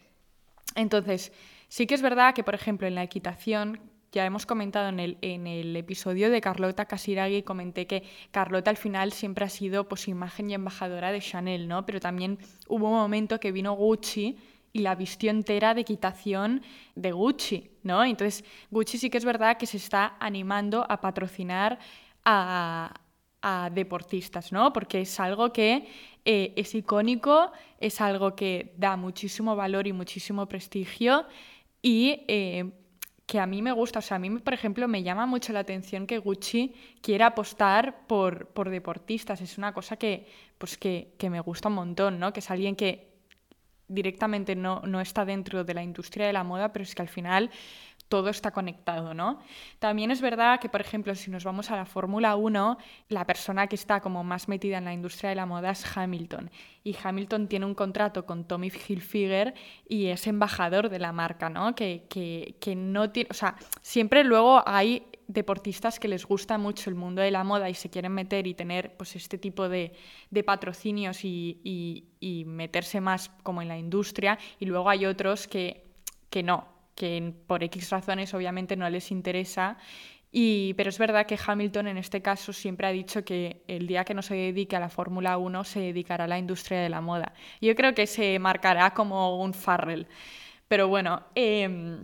Entonces, 0.75 1.31
sí 1.69 1.87
que 1.87 1.95
es 1.95 2.01
verdad 2.01 2.33
que, 2.33 2.43
por 2.43 2.55
ejemplo, 2.55 2.87
en 2.87 2.95
la 2.95 3.03
equitación, 3.03 3.79
ya 4.15 4.25
hemos 4.25 4.45
comentado 4.45 4.87
en 4.87 5.01
el, 5.01 5.17
en 5.21 5.45
el 5.45 5.75
episodio 5.75 6.29
de 6.29 6.39
Carlota 6.39 6.85
Casiraghi, 6.85 7.43
comenté 7.43 7.85
que 7.85 8.03
Carlota 8.31 8.69
al 8.69 8.77
final 8.77 9.11
siempre 9.11 9.43
ha 9.43 9.49
sido 9.49 9.89
pues, 9.89 10.07
imagen 10.07 10.49
y 10.49 10.53
embajadora 10.53 11.11
de 11.11 11.19
Chanel, 11.19 11.67
¿no? 11.67 11.85
Pero 11.85 11.99
también 11.99 12.39
hubo 12.69 12.87
un 12.87 12.95
momento 12.95 13.41
que 13.41 13.51
vino 13.51 13.73
Gucci 13.73 14.37
y 14.71 14.79
la 14.79 14.95
vistió 14.95 15.31
entera 15.31 15.73
de 15.73 15.81
equitación 15.81 16.61
de 16.95 17.11
Gucci, 17.11 17.71
¿no? 17.83 18.05
Entonces, 18.05 18.45
Gucci 18.71 18.97
sí 18.97 19.09
que 19.09 19.17
es 19.17 19.25
verdad 19.25 19.57
que 19.57 19.65
se 19.65 19.75
está 19.75 20.15
animando 20.21 20.85
a 20.89 21.01
patrocinar 21.01 21.77
a, 22.23 22.93
deportistas, 23.73 24.51
¿no? 24.51 24.73
Porque 24.73 25.01
es 25.01 25.19
algo 25.19 25.53
que 25.53 25.87
eh, 26.23 26.53
es 26.55 26.73
icónico, 26.73 27.51
es 27.79 28.01
algo 28.01 28.35
que 28.35 28.73
da 28.77 28.95
muchísimo 28.95 29.55
valor 29.55 29.85
y 29.85 29.93
muchísimo 29.93 30.47
prestigio 30.47 31.27
y 31.83 32.23
eh, 32.27 32.71
que 33.25 33.39
a 33.39 33.45
mí 33.45 33.61
me 33.61 33.71
gusta. 33.71 33.99
O 33.99 34.01
sea, 34.01 34.15
a 34.15 34.19
mí, 34.19 34.29
por 34.29 34.53
ejemplo, 34.53 34.87
me 34.87 35.03
llama 35.03 35.25
mucho 35.25 35.53
la 35.53 35.59
atención 35.59 36.07
que 36.07 36.19
Gucci 36.19 36.73
quiera 37.01 37.27
apostar 37.27 38.05
por, 38.07 38.47
por 38.49 38.69
deportistas. 38.69 39.41
Es 39.41 39.57
una 39.57 39.73
cosa 39.73 39.97
que, 39.97 40.27
pues 40.57 40.77
que, 40.77 41.13
que, 41.17 41.29
me 41.29 41.39
gusta 41.39 41.69
un 41.69 41.75
montón, 41.75 42.19
¿no? 42.19 42.33
Que 42.33 42.39
es 42.39 42.51
alguien 42.51 42.75
que 42.75 43.15
directamente 43.87 44.55
no, 44.55 44.81
no 44.81 45.01
está 45.01 45.25
dentro 45.25 45.63
de 45.63 45.73
la 45.73 45.83
industria 45.83 46.27
de 46.27 46.33
la 46.33 46.43
moda, 46.43 46.73
pero 46.73 46.83
es 46.83 46.95
que 46.95 47.01
al 47.01 47.09
final 47.09 47.51
todo 48.09 48.29
está 48.29 48.51
conectado, 48.51 49.13
¿no? 49.13 49.39
También 49.79 50.11
es 50.11 50.21
verdad 50.21 50.59
que, 50.59 50.69
por 50.69 50.81
ejemplo, 50.81 51.15
si 51.15 51.31
nos 51.31 51.43
vamos 51.43 51.71
a 51.71 51.75
la 51.75 51.85
Fórmula 51.85 52.35
1, 52.35 52.77
la 53.09 53.25
persona 53.25 53.67
que 53.67 53.75
está 53.75 53.99
como 53.99 54.23
más 54.23 54.47
metida 54.47 54.77
en 54.77 54.85
la 54.85 54.93
industria 54.93 55.29
de 55.29 55.35
la 55.35 55.45
moda 55.45 55.71
es 55.71 55.97
Hamilton. 55.97 56.51
Y 56.83 56.95
Hamilton 57.01 57.47
tiene 57.47 57.65
un 57.65 57.73
contrato 57.73 58.25
con 58.25 58.45
Tommy 58.45 58.69
Hilfiger 58.69 59.55
y 59.87 60.07
es 60.07 60.27
embajador 60.27 60.89
de 60.89 60.99
la 60.99 61.11
marca, 61.11 61.49
¿no? 61.49 61.73
Que, 61.73 62.05
que, 62.09 62.75
no 62.75 63.09
tiene. 63.09 63.29
O 63.31 63.33
sea, 63.33 63.55
siempre 63.81 64.23
luego 64.23 64.61
hay 64.67 65.07
deportistas 65.27 65.99
que 65.99 66.07
les 66.07 66.27
gusta 66.27 66.59
mucho 66.59 66.91
el 66.91 66.95
mundo 66.95 67.23
de 67.23 67.31
la 67.31 67.43
moda 67.43 67.67
y 67.71 67.73
se 67.73 67.89
quieren 67.89 68.11
meter 68.11 68.45
y 68.45 68.53
tener 68.53 68.95
pues 68.95 69.15
este 69.15 69.39
tipo 69.39 69.67
de, 69.67 69.93
de 70.29 70.43
patrocinios 70.43 71.25
y, 71.25 71.59
y, 71.63 72.09
y 72.19 72.45
meterse 72.45 73.01
más 73.01 73.29
como 73.41 73.63
en 73.63 73.67
la 73.67 73.79
industria. 73.79 74.37
Y 74.59 74.67
luego 74.67 74.87
hay 74.87 75.07
otros 75.07 75.47
que, 75.47 75.83
que 76.29 76.43
no, 76.43 76.74
que 76.95 77.33
por 77.47 77.63
X 77.63 77.89
razones 77.89 78.33
obviamente 78.33 78.75
no 78.75 78.89
les 78.89 79.11
interesa. 79.11 79.77
Y, 80.31 80.73
pero 80.73 80.89
es 80.89 80.97
verdad 80.97 81.25
que 81.25 81.39
Hamilton 81.45 81.87
en 81.87 81.97
este 81.97 82.21
caso 82.21 82.51
siempre 82.51 82.87
ha 82.87 82.91
dicho 82.91 83.23
que 83.23 83.63
el 83.67 83.87
día 83.87 84.03
que 84.03 84.13
no 84.13 84.21
se 84.21 84.35
dedique 84.35 84.75
a 84.75 84.81
la 84.81 84.89
Fórmula 84.89 85.37
1 85.37 85.63
se 85.63 85.79
dedicará 85.79 86.25
a 86.25 86.27
la 86.27 86.37
industria 86.37 86.81
de 86.81 86.89
la 86.89 86.99
moda. 86.99 87.33
Yo 87.61 87.73
creo 87.75 87.93
que 87.93 88.05
se 88.07 88.37
marcará 88.39 88.93
como 88.93 89.41
un 89.41 89.53
Farrell. 89.53 90.07
Pero 90.67 90.87
bueno, 90.89 91.23
em, 91.35 92.03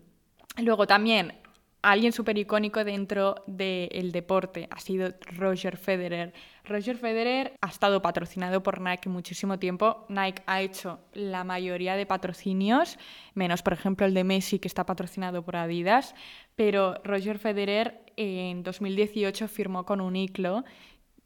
luego 0.58 0.88
también 0.88 1.41
alguien 1.82 2.14
súper 2.14 2.38
icónico 2.38 2.84
dentro 2.84 3.44
del 3.48 4.12
deporte 4.12 4.68
ha 4.72 4.80
sido 4.80 5.14
Roger 5.38 5.78
Federer. 5.78 6.34
Roger 6.64 6.98
Federer 6.98 7.54
ha 7.62 7.70
estado 7.70 8.02
patrocinado 8.02 8.62
por 8.62 8.82
Nike 8.82 9.10
muchísimo 9.10 9.58
tiempo. 9.58 10.06
Nike 10.10 10.44
ha 10.46 10.62
hecho 10.62 11.00
la 11.14 11.44
mayoría 11.44 11.96
de 11.96 12.06
patrocinios, 12.06 12.98
menos 13.34 13.64
por 13.64 13.74
ejemplo 13.74 14.06
el 14.06 14.14
de 14.14 14.24
Messi 14.24 14.60
que 14.60 14.68
está 14.68 14.86
patrocinado 14.86 15.44
por 15.44 15.56
Adidas, 15.56 16.14
pero 16.56 17.02
Roger 17.04 17.40
Federer 17.40 18.02
en 18.16 18.64
2018 18.64 19.48
firmó 19.48 19.86
con 19.86 20.02
Uniqlo 20.02 20.64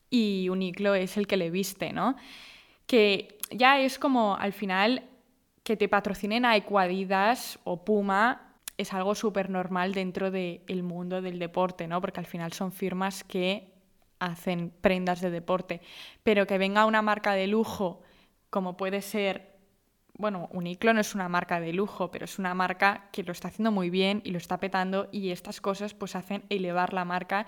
y 0.10 0.48
Uniqlo 0.50 0.96
es 0.96 1.18
el 1.18 1.28
que 1.28 1.38
le 1.38 1.50
viste, 1.50 1.92
¿no? 1.92 2.16
Que 2.88 3.38
ya 3.52 3.80
es 3.82 4.00
como 4.00 4.38
al 4.38 4.54
final 4.54 5.04
que 5.64 5.76
te 5.76 5.90
patrocinen 5.90 6.44
Nike 6.44 6.68
o 6.70 6.80
Adidas 6.80 7.60
o 7.64 7.84
Puma 7.84 8.45
es 8.78 8.94
algo 8.94 9.16
súper 9.16 9.50
normal 9.50 9.94
dentro 9.94 10.32
del 10.32 10.84
mundo 10.84 11.22
del 11.22 11.40
deporte, 11.40 11.88
¿no? 11.88 12.02
Porque 12.02 12.20
al 12.20 12.26
final 12.26 12.54
son 12.54 12.72
firmas 12.72 13.24
que 13.24 13.74
hacen 14.20 14.72
prendas 14.82 15.22
de 15.22 15.30
deporte. 15.30 15.82
Pero 16.24 16.48
que 16.48 16.58
venga 16.58 16.86
una 16.86 17.02
marca 17.02 17.34
de 17.34 17.48
lujo 17.48 18.02
como 18.56 18.78
puede 18.78 19.02
ser, 19.02 19.58
bueno, 20.18 20.48
Uniqlo 20.54 20.94
no 20.94 21.02
es 21.02 21.14
una 21.14 21.28
marca 21.28 21.60
de 21.60 21.74
lujo, 21.74 22.10
pero 22.10 22.24
es 22.24 22.40
una 22.40 22.54
marca 22.54 23.10
que 23.12 23.22
lo 23.22 23.34
está 23.34 23.50
haciendo 23.50 23.70
muy 23.70 23.90
bien 23.90 24.22
y 24.24 24.32
lo 24.32 24.38
está 24.38 24.62
petando 24.62 25.10
y 25.12 25.32
estas 25.32 25.60
cosas 25.60 25.94
pues 25.94 26.16
hacen 26.16 26.46
elevar 26.48 26.94
la 26.94 27.04
marca 27.04 27.48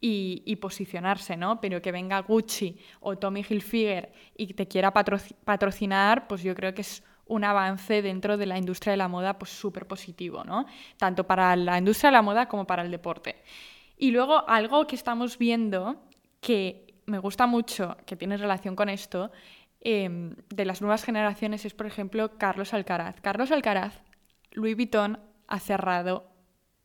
y, 0.00 0.56
posicionarse, 0.56 1.36
¿no? 1.36 1.60
Pero 1.60 1.80
que 1.80 1.92
venga 1.92 2.18
Gucci 2.18 2.80
o 2.98 3.16
Tommy 3.16 3.44
Hilfiger 3.48 4.12
y 4.36 4.54
te 4.54 4.66
quiera 4.66 4.92
patrocinar, 4.92 6.26
pues 6.26 6.42
yo 6.42 6.52
creo 6.56 6.74
que 6.74 6.80
es 6.80 7.04
un 7.30 7.44
avance 7.44 8.02
dentro 8.02 8.36
de 8.36 8.44
la 8.44 8.58
industria 8.58 8.90
de 8.90 8.96
la 8.96 9.08
moda 9.08 9.38
pues 9.38 9.52
súper 9.52 9.86
positivo, 9.86 10.42
¿no? 10.44 10.66
Tanto 10.96 11.26
para 11.26 11.54
la 11.54 11.78
industria 11.78 12.10
de 12.10 12.14
la 12.14 12.22
moda 12.22 12.48
como 12.48 12.66
para 12.66 12.82
el 12.82 12.90
deporte. 12.90 13.42
Y 13.96 14.10
luego 14.10 14.48
algo 14.48 14.86
que 14.86 14.96
estamos 14.96 15.38
viendo 15.38 16.02
que 16.40 16.94
me 17.06 17.18
gusta 17.18 17.46
mucho, 17.46 17.96
que 18.04 18.16
tiene 18.16 18.36
relación 18.36 18.74
con 18.74 18.88
esto, 18.88 19.30
em, 19.80 20.34
de 20.48 20.64
las 20.64 20.80
nuevas 20.80 21.04
generaciones 21.04 21.64
es, 21.64 21.72
por 21.72 21.86
ejemplo, 21.86 22.36
Carlos 22.36 22.74
Alcaraz. 22.74 23.20
Carlos 23.20 23.52
Alcaraz, 23.52 24.02
Louis 24.50 24.74
Vuitton 24.74 25.18
ha 25.46 25.60
cerrado 25.60 26.26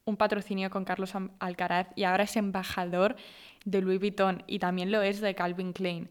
un 0.06 0.16
patrocinio 0.18 0.70
con 0.70 0.86
Carlos 0.86 1.16
Alcaraz 1.40 1.88
y 1.96 2.04
ahora 2.04 2.26
es 2.26 2.36
embajador 2.36 3.16
de 3.66 3.82
Louis 3.82 4.00
Vuitton 4.00 4.44
y 4.46 4.60
también 4.60 4.92
lo 4.92 5.02
es 5.02 5.22
de 5.22 5.34
Calvin 5.34 5.74
Klein. 5.74 6.10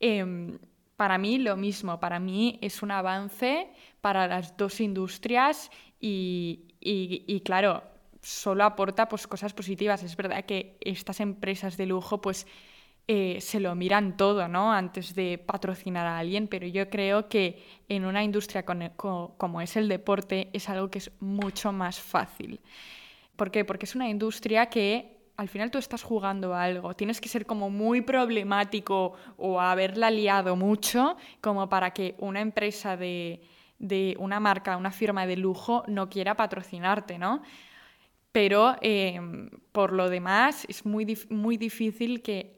Em, 0.00 0.58
para 0.98 1.16
mí 1.16 1.38
lo 1.38 1.56
mismo, 1.56 2.00
para 2.00 2.18
mí 2.18 2.58
es 2.60 2.82
un 2.82 2.90
avance 2.90 3.70
para 4.00 4.26
las 4.26 4.56
dos 4.56 4.80
industrias 4.80 5.70
y, 6.00 7.40
claro, 7.44 7.84
solo 8.20 8.64
aporta 8.64 9.08
pues, 9.08 9.28
cosas 9.28 9.52
positivas. 9.54 10.02
Es 10.02 10.16
verdad 10.16 10.44
que 10.44 10.76
estas 10.80 11.20
empresas 11.20 11.76
de 11.76 11.86
lujo 11.86 12.20
pues, 12.20 12.48
eh, 13.06 13.40
se 13.40 13.60
lo 13.60 13.76
miran 13.76 14.16
todo 14.16 14.48
¿no? 14.48 14.72
antes 14.72 15.14
de 15.14 15.38
patrocinar 15.38 16.04
a 16.04 16.18
alguien, 16.18 16.48
pero 16.48 16.66
yo 16.66 16.90
creo 16.90 17.28
que 17.28 17.62
en 17.88 18.04
una 18.04 18.24
industria 18.24 18.64
como 18.64 19.60
es 19.60 19.76
el 19.76 19.88
deporte 19.88 20.50
es 20.52 20.68
algo 20.68 20.90
que 20.90 20.98
es 20.98 21.12
mucho 21.20 21.70
más 21.70 22.00
fácil. 22.00 22.58
¿Por 23.36 23.52
qué? 23.52 23.64
Porque 23.64 23.86
es 23.86 23.94
una 23.94 24.08
industria 24.08 24.66
que 24.66 25.17
al 25.38 25.48
final 25.48 25.70
tú 25.70 25.78
estás 25.78 26.02
jugando 26.02 26.52
a 26.52 26.64
algo. 26.64 26.94
Tienes 26.94 27.20
que 27.20 27.28
ser 27.28 27.46
como 27.46 27.70
muy 27.70 28.00
problemático 28.00 29.14
o 29.36 29.60
haberla 29.60 30.10
liado 30.10 30.56
mucho 30.56 31.16
como 31.40 31.68
para 31.68 31.92
que 31.92 32.16
una 32.18 32.40
empresa 32.40 32.96
de, 32.96 33.40
una 34.18 34.40
marca, 34.40 34.76
una 34.76 34.90
firma 34.90 35.26
de 35.26 35.36
lujo 35.36 35.84
no 35.86 36.10
quiera 36.10 36.36
patrocinarte, 36.36 37.18
¿no? 37.18 37.42
Pero 38.32 38.74
em, 38.80 39.48
por 39.70 39.92
lo 39.92 40.10
demás 40.10 40.66
es 40.68 40.84
muy, 40.84 41.16
muy 41.30 41.56
difícil 41.56 42.20
que, 42.20 42.56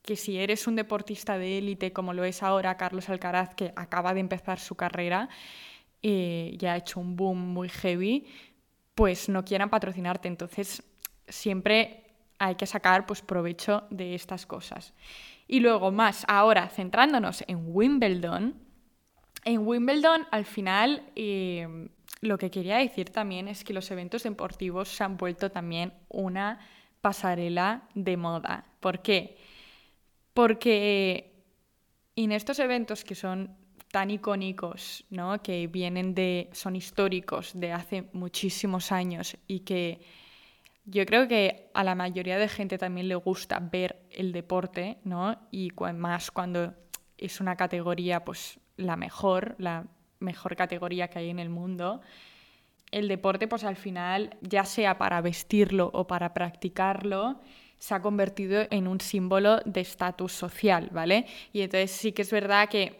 que 0.00 0.14
si 0.14 0.38
eres 0.38 0.68
un 0.68 0.76
deportista 0.76 1.36
de 1.36 1.58
élite 1.58 1.92
como 1.92 2.14
lo 2.14 2.22
es 2.22 2.44
ahora 2.44 2.76
Carlos 2.76 3.08
Alcaraz, 3.08 3.56
que 3.56 3.72
acaba 3.74 4.14
de 4.14 4.20
empezar 4.20 4.60
su 4.60 4.76
carrera, 4.76 5.28
eh, 6.00 6.54
ya 6.58 6.74
ha 6.74 6.76
hecho 6.76 7.00
un 7.00 7.16
boom 7.16 7.38
muy 7.38 7.68
heavy, 7.68 8.28
pues 8.94 9.28
no 9.28 9.44
quieran 9.44 9.68
patrocinarte. 9.68 10.28
Entonces, 10.28 10.84
siempre 11.26 12.09
hay 12.40 12.56
que 12.56 12.66
sacar 12.66 13.06
pues, 13.06 13.22
provecho 13.22 13.84
de 13.90 14.14
estas 14.14 14.46
cosas. 14.46 14.94
Y 15.46 15.60
luego 15.60 15.92
más, 15.92 16.24
ahora 16.26 16.68
centrándonos 16.68 17.44
en 17.46 17.62
Wimbledon, 17.66 18.54
en 19.44 19.66
Wimbledon 19.66 20.26
al 20.30 20.44
final 20.44 21.02
eh, 21.16 21.88
lo 22.20 22.38
que 22.38 22.50
quería 22.50 22.78
decir 22.78 23.10
también 23.10 23.46
es 23.46 23.62
que 23.62 23.72
los 23.72 23.90
eventos 23.90 24.22
deportivos 24.22 24.88
se 24.88 25.04
han 25.04 25.16
vuelto 25.16 25.50
también 25.50 25.92
una 26.08 26.58
pasarela 27.00 27.88
de 27.94 28.16
moda. 28.16 28.64
¿Por 28.80 29.02
qué? 29.02 29.36
Porque 30.34 31.32
en 32.16 32.32
estos 32.32 32.58
eventos 32.58 33.04
que 33.04 33.14
son 33.14 33.56
tan 33.90 34.10
icónicos, 34.10 35.04
¿no? 35.10 35.42
que 35.42 35.66
vienen 35.66 36.14
de, 36.14 36.48
son 36.52 36.76
históricos 36.76 37.52
de 37.54 37.72
hace 37.72 38.08
muchísimos 38.12 38.92
años 38.92 39.36
y 39.46 39.60
que 39.60 40.00
yo 40.84 41.06
creo 41.06 41.28
que 41.28 41.70
a 41.74 41.84
la 41.84 41.94
mayoría 41.94 42.38
de 42.38 42.48
gente 42.48 42.78
también 42.78 43.08
le 43.08 43.14
gusta 43.14 43.58
ver 43.60 44.02
el 44.10 44.32
deporte, 44.32 44.98
¿no? 45.04 45.36
Y 45.50 45.70
más 45.94 46.30
cuando 46.30 46.74
es 47.18 47.40
una 47.40 47.56
categoría, 47.56 48.24
pues 48.24 48.58
la 48.76 48.96
mejor, 48.96 49.54
la 49.58 49.86
mejor 50.18 50.56
categoría 50.56 51.08
que 51.08 51.18
hay 51.18 51.30
en 51.30 51.38
el 51.38 51.50
mundo. 51.50 52.00
El 52.90 53.08
deporte, 53.08 53.46
pues 53.46 53.64
al 53.64 53.76
final, 53.76 54.36
ya 54.40 54.64
sea 54.64 54.98
para 54.98 55.20
vestirlo 55.20 55.90
o 55.92 56.06
para 56.06 56.34
practicarlo, 56.34 57.40
se 57.78 57.94
ha 57.94 58.02
convertido 58.02 58.66
en 58.70 58.88
un 58.88 59.00
símbolo 59.00 59.60
de 59.64 59.80
estatus 59.80 60.32
social, 60.32 60.90
¿vale? 60.92 61.26
Y 61.52 61.62
entonces 61.62 61.90
sí 61.90 62.12
que 62.12 62.22
es 62.22 62.30
verdad 62.30 62.68
que 62.68 62.99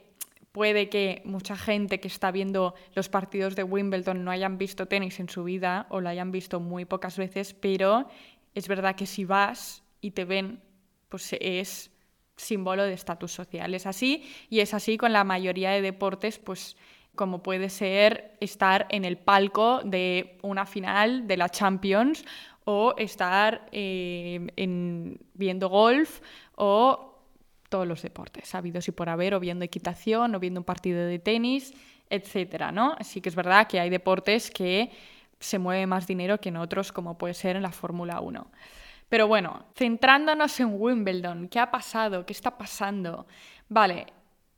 puede 0.53 0.89
que 0.89 1.23
mucha 1.25 1.57
gente 1.57 2.01
que 2.01 2.09
está 2.09 2.31
viendo 2.31 2.75
los 2.95 3.09
partidos 3.09 3.55
de 3.57 3.63
Wimbledon 3.63 4.25
no 4.25 4.31
hayan 4.31 4.59
visto 4.59 4.87
tenis 4.87 5.21
en 5.21 5.29
su 5.29 5.45
vida 5.45 5.87
o 5.91 6.01
lo 6.01 6.09
hayan 6.09 6.33
visto 6.33 6.61
muy 6.61 6.85
pocas 6.85 7.17
veces, 7.17 7.55
pero 7.55 8.09
es 8.55 8.69
verdad 8.69 8.97
que 8.97 9.07
si 9.07 9.25
vas 9.25 9.83
y 10.01 10.11
te 10.13 10.25
ven, 10.25 10.61
pues 11.09 11.35
es 11.41 11.91
símbolo 12.37 12.85
de 12.85 12.95
estatus 12.95 13.33
social. 13.33 13.75
Es 13.75 13.87
así 13.87 14.25
y 14.49 14.61
es 14.61 14.75
así 14.75 14.97
con 14.97 15.13
la 15.13 15.25
mayoría 15.25 15.71
de 15.71 15.83
deportes, 15.83 16.39
pues 16.39 16.77
como 17.15 17.43
puede 17.43 17.69
ser 17.69 18.37
estar 18.41 18.87
en 18.91 19.05
el 19.05 19.19
palco 19.19 19.81
de 19.85 20.39
una 20.43 20.65
final 20.65 21.27
de 21.27 21.37
la 21.37 21.49
Champions 21.49 22.25
o 22.65 22.95
estar 22.97 23.67
eh, 23.73 24.47
viendo 25.35 25.69
golf 25.69 26.21
o 26.57 27.10
todos 27.71 27.87
los 27.87 28.03
deportes, 28.03 28.55
habidos 28.55 28.87
y 28.89 28.93
por 28.93 29.09
haber, 29.09 29.33
o 29.35 29.41
viendo 29.41 29.65
equitación, 29.65 30.35
o 30.35 30.41
viendo 30.41 30.61
un 30.61 30.65
partido 30.65 31.07
de 31.07 31.19
tenis, 31.19 31.73
etcétera, 32.11 32.73
¿no? 32.73 32.97
Sí 33.01 33.23
que 33.23 33.31
es 33.31 33.35
verdad 33.35 33.67
que 33.67 33.81
hay 33.81 33.89
deportes 33.89 34.51
que 34.51 34.91
se 35.39 35.59
mueve 35.59 35.87
más 35.87 36.07
dinero 36.07 36.39
que 36.39 36.51
en 36.51 36.59
otros, 36.59 36.93
como 36.93 37.17
puede 37.17 37.33
ser 37.35 37.57
en 37.57 37.63
la 37.63 37.73
Fórmula 37.73 38.21
1. 38.21 38.51
Pero 39.09 39.27
bueno, 39.27 39.67
centrándonos 39.75 40.61
en 40.61 40.75
Wimbledon, 40.79 41.49
¿qué 41.49 41.59
ha 41.59 41.71
pasado? 41.71 42.27
¿Qué 42.27 42.33
está 42.33 42.59
pasando? 42.59 43.27
Vale, 43.69 44.07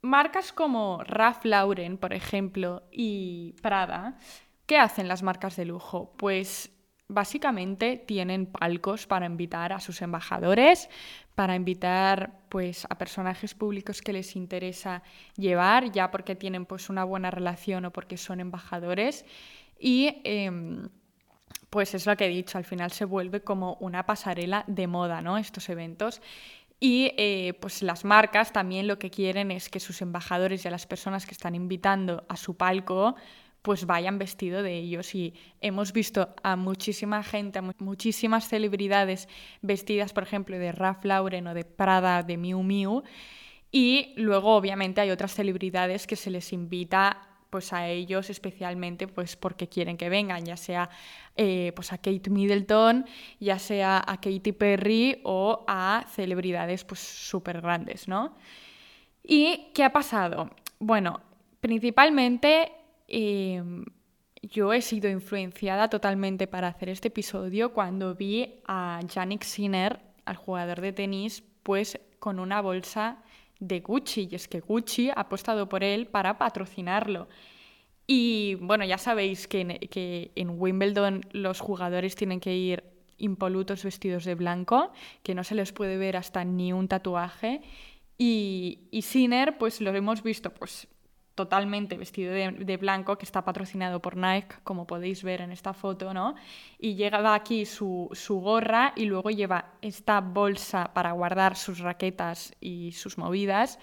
marcas 0.01 0.51
como 0.51 1.01
Ralph 1.03 1.45
Lauren, 1.45 1.97
por 1.97 2.13
ejemplo, 2.13 2.83
y 2.91 3.55
Prada, 3.61 4.17
¿qué 4.65 4.77
hacen 4.77 5.07
las 5.07 5.23
marcas 5.23 5.55
de 5.55 5.65
lujo? 5.65 6.13
Pues 6.17 6.71
básicamente 7.07 7.97
tienen 7.97 8.45
palcos 8.45 9.07
para 9.07 9.25
invitar 9.25 9.73
a 9.73 9.79
sus 9.79 10.01
embajadores, 10.01 10.89
para 11.35 11.55
invitar 11.55 12.41
pues 12.49 12.85
a 12.89 12.97
personajes 12.97 13.53
públicos 13.53 14.01
que 14.01 14.13
les 14.13 14.35
interesa 14.35 15.01
llevar, 15.35 15.91
ya 15.91 16.11
porque 16.11 16.35
tienen 16.35 16.65
pues 16.65 16.89
una 16.89 17.03
buena 17.03 17.31
relación 17.31 17.85
o 17.85 17.91
porque 17.91 18.17
son 18.17 18.39
embajadores. 18.39 19.25
Y 19.79 20.21
em, 20.23 20.89
pues 21.69 21.95
es 21.95 22.05
lo 22.05 22.15
que 22.15 22.25
he 22.25 22.29
dicho, 22.29 22.57
al 22.57 22.65
final 22.65 22.91
se 22.91 23.05
vuelve 23.05 23.41
como 23.41 23.75
una 23.79 24.05
pasarela 24.05 24.63
de 24.67 24.87
moda, 24.87 25.21
¿no? 25.21 25.37
Estos 25.37 25.69
eventos. 25.69 26.21
Y 26.79 27.13
eh, 27.17 27.53
pues 27.59 27.81
las 27.81 28.05
marcas 28.05 28.51
también 28.51 28.87
lo 28.87 28.99
que 28.99 29.09
quieren 29.09 29.51
es 29.51 29.69
que 29.69 29.79
sus 29.79 30.01
embajadores 30.01 30.65
y 30.65 30.67
a 30.67 30.71
las 30.71 30.85
personas 30.85 31.25
que 31.25 31.31
están 31.31 31.55
invitando 31.55 32.25
a 32.27 32.35
su 32.35 32.57
palco 32.57 33.15
pues 33.63 33.85
vayan 33.85 34.19
vestido 34.19 34.61
de 34.61 34.77
ellos. 34.77 35.15
Y 35.15 35.33
hemos 35.61 35.93
visto 35.93 36.35
a 36.43 36.55
muchísima 36.55 37.23
gente, 37.23 37.59
a 37.59 37.63
muchísimas 37.79 38.47
celebridades 38.47 39.27
vestidas, 39.61 40.13
por 40.13 40.23
ejemplo, 40.23 40.59
de 40.59 40.71
Ralph 40.71 41.03
Lauren 41.05 41.47
o 41.47 41.53
de 41.55 41.63
Prada, 41.65 42.21
de 42.21 42.37
Miu 42.37 42.61
Miu. 42.61 43.03
Y 43.71 44.13
luego, 44.17 44.55
obviamente, 44.55 45.01
hay 45.01 45.09
otras 45.09 45.33
celebridades 45.33 46.05
que 46.05 46.15
se 46.15 46.29
les 46.29 46.53
invita 46.53 47.29
pues 47.49 47.71
a 47.71 47.87
ellos 47.87 48.31
especialmente 48.31 49.07
pues 49.07 49.35
porque 49.35 49.69
quieren 49.69 49.95
que 49.95 50.09
vengan, 50.09 50.43
ya 50.43 50.57
sea 50.57 50.89
eh, 51.35 51.71
pues 51.75 51.93
a 51.93 51.99
Kate 51.99 52.31
Middleton, 52.31 53.05
ya 53.39 53.59
sea 53.59 54.03
a 54.07 54.17
Katy 54.17 54.53
Perry 54.53 55.21
o 55.23 55.63
a 55.67 56.03
celebridades 56.09 56.83
pues 56.83 56.99
súper 56.99 57.61
grandes, 57.61 58.07
¿no? 58.07 58.35
¿Y 59.23 59.67
qué 59.75 59.83
ha 59.83 59.93
pasado? 59.93 60.49
Bueno, 60.79 61.21
principalmente 61.59 62.71
Em, 63.15 63.85
yo 64.41 64.73
he 64.73 64.81
sido 64.81 65.07
influenciada 65.07 65.87
totalmente 65.87 66.47
para 66.47 66.67
hacer 66.67 66.89
este 66.89 67.09
episodio 67.09 67.71
cuando 67.71 68.15
vi 68.15 68.55
a 68.65 68.99
Yannick 69.07 69.43
Sinner, 69.43 69.99
al 70.25 70.35
jugador 70.35 70.81
de 70.81 70.93
tenis, 70.93 71.43
pues 71.61 71.99
con 72.17 72.39
una 72.39 72.59
bolsa 72.59 73.21
de 73.59 73.81
Gucci. 73.81 74.29
Y 74.31 74.35
es 74.35 74.47
que 74.47 74.61
Gucci 74.61 75.11
ha 75.11 75.13
apostado 75.13 75.69
por 75.69 75.83
él 75.83 76.07
para 76.07 76.39
patrocinarlo. 76.39 77.27
Y 78.07 78.55
bueno, 78.55 78.83
ya 78.83 78.97
sabéis 78.97 79.47
que 79.47 79.87
que 79.91 80.31
en 80.35 80.59
Wimbledon 80.59 81.21
los 81.33 81.59
jugadores 81.59 82.15
tienen 82.15 82.39
que 82.39 82.55
ir 82.55 82.83
impolutos 83.19 83.83
vestidos 83.83 84.25
de 84.25 84.33
blanco, 84.33 84.91
que 85.21 85.35
no 85.35 85.43
se 85.43 85.53
les 85.53 85.71
puede 85.71 85.97
ver 85.97 86.17
hasta 86.17 86.43
ni 86.45 86.73
un 86.73 86.87
tatuaje. 86.87 87.61
Y, 88.17 88.87
y 88.89 89.03
Sinner, 89.03 89.59
pues 89.59 89.81
lo 89.81 89.93
hemos 89.93 90.23
visto 90.23 90.51
pues 90.51 90.87
totalmente 91.35 91.97
vestido 91.97 92.33
de, 92.33 92.77
blanco, 92.77 93.17
que 93.17 93.25
está 93.25 93.43
patrocinado 93.43 94.01
por 94.01 94.15
Nike, 94.15 94.55
como 94.63 94.85
podéis 94.85 95.23
ver 95.23 95.41
en 95.41 95.51
esta 95.51 95.73
foto, 95.73 96.13
¿no? 96.13 96.35
Y 96.79 96.95
llega 96.95 97.33
aquí 97.33 97.65
su, 97.65 98.09
su, 98.13 98.39
gorra 98.39 98.93
y 98.95 99.05
luego 99.05 99.29
lleva 99.31 99.73
esta 99.81 100.21
bolsa 100.21 100.93
para 100.93 101.11
guardar 101.11 101.55
sus 101.55 101.79
raquetas 101.79 102.53
y 102.61 102.91
sus 102.91 103.17
movidas 103.17 103.79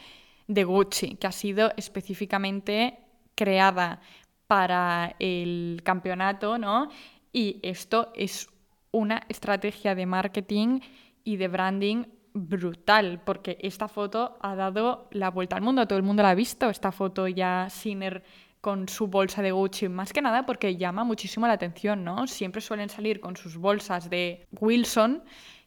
de 0.46 0.64
Gucci, 0.64 1.16
que 1.16 1.26
ha 1.26 1.32
sido 1.32 1.72
específicamente 1.76 2.98
creada 3.34 4.00
para 4.46 5.14
el 5.18 5.80
campeonato, 5.84 6.58
¿no? 6.58 6.88
Y 7.32 7.60
esto 7.62 8.12
es 8.14 8.48
una 8.90 9.22
estrategia 9.28 9.94
de 9.94 10.06
marketing 10.06 10.80
y 11.24 11.36
de 11.36 11.48
branding 11.48 12.04
brutal, 12.32 13.20
porque 13.24 13.58
esta 13.60 13.88
foto 13.88 14.38
ha 14.40 14.54
dado 14.54 15.08
la 15.10 15.30
vuelta 15.30 15.56
al 15.56 15.62
mundo, 15.62 15.86
todo 15.86 15.98
el 15.98 16.04
mundo 16.04 16.22
la 16.22 16.30
ha 16.30 16.34
visto, 16.34 16.70
esta 16.70 16.92
foto 16.92 17.26
ya 17.28 17.68
Sinner 17.70 18.22
con 18.60 18.88
su 18.88 19.06
bolsa 19.06 19.42
de 19.42 19.52
Gucci, 19.52 19.88
más 19.88 20.12
que 20.12 20.20
nada 20.20 20.44
porque 20.44 20.76
llama 20.76 21.04
muchísimo 21.04 21.46
la 21.46 21.54
atención, 21.54 22.04
¿no? 22.04 22.26
Siempre 22.26 22.60
suelen 22.60 22.90
salir 22.90 23.20
con 23.20 23.36
sus 23.36 23.56
bolsas 23.56 24.10
de 24.10 24.46
Wilson 24.60 25.24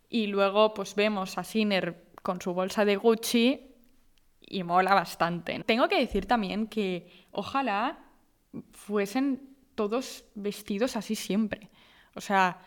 y 0.10 0.28
luego 0.28 0.74
pues 0.74 0.94
vemos 0.96 1.38
a 1.38 1.44
Sinner 1.44 2.12
con 2.22 2.40
su 2.40 2.54
bolsa 2.54 2.86
de 2.86 2.96
Gucci 2.96 3.74
y 4.42 4.64
mola 4.64 4.94
bastante. 4.94 5.64
Tengo 5.64 5.88
que 5.88 6.00
decir 6.00 6.28
también 6.28 6.68
que 6.68 7.26
ojalá 7.32 8.00
fuesen 8.72 9.56
todos 9.74 10.26
vestidos 10.36 10.96
así 10.96 11.16
siempre. 11.16 11.72
O 12.16 12.22
sea, 12.22 12.60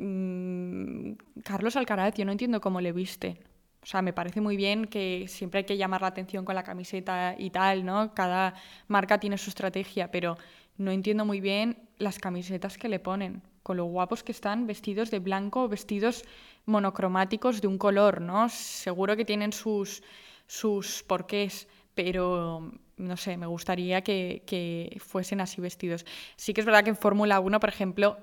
mmm, 0.00 1.12
Carlos 1.44 1.76
Alcaraz, 1.76 2.14
yo 2.14 2.24
no 2.24 2.32
entiendo 2.32 2.60
cómo 2.60 2.80
le 2.80 2.92
viste. 2.92 3.38
O 3.82 3.86
sea, 3.86 4.02
me 4.02 4.12
parece 4.12 4.40
muy 4.40 4.56
bien 4.56 4.86
que 4.86 5.26
siempre 5.28 5.58
hay 5.58 5.64
que 5.64 5.76
llamar 5.76 6.02
la 6.02 6.08
atención 6.08 6.44
con 6.44 6.54
la 6.54 6.62
camiseta 6.62 7.34
y 7.38 7.50
tal, 7.50 7.84
¿no? 7.84 8.14
Cada 8.14 8.54
marca 8.88 9.18
tiene 9.18 9.38
su 9.38 9.50
estrategia, 9.50 10.10
pero 10.10 10.36
no 10.76 10.90
entiendo 10.90 11.24
muy 11.24 11.40
bien 11.40 11.88
las 11.98 12.18
camisetas 12.18 12.76
que 12.76 12.88
le 12.88 12.98
ponen, 13.00 13.42
con 13.62 13.76
lo 13.76 13.84
guapos 13.84 14.22
que 14.22 14.32
están 14.32 14.66
vestidos 14.66 15.10
de 15.10 15.18
blanco, 15.18 15.68
vestidos 15.68 16.24
monocromáticos 16.66 17.60
de 17.60 17.68
un 17.68 17.78
color, 17.78 18.20
¿no? 18.20 18.48
Seguro 18.48 19.16
que 19.16 19.24
tienen 19.24 19.52
sus, 19.52 20.02
sus 20.46 21.02
porqués, 21.02 21.66
pero 21.94 22.70
no 22.96 23.16
sé, 23.16 23.36
me 23.38 23.46
gustaría 23.46 24.02
que, 24.02 24.42
que 24.46 24.98
fuesen 25.00 25.40
así 25.40 25.60
vestidos. 25.60 26.04
Sí 26.36 26.52
que 26.52 26.60
es 26.60 26.66
verdad 26.66 26.84
que 26.84 26.90
en 26.90 26.96
Fórmula 26.96 27.40
1, 27.40 27.60
por 27.60 27.68
ejemplo, 27.68 28.18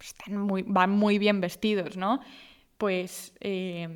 están 0.00 0.36
muy, 0.38 0.62
van 0.62 0.90
muy 0.90 1.18
bien 1.18 1.40
vestidos, 1.40 1.96
¿no? 1.96 2.20
Pues 2.78 3.32
eh, 3.40 3.88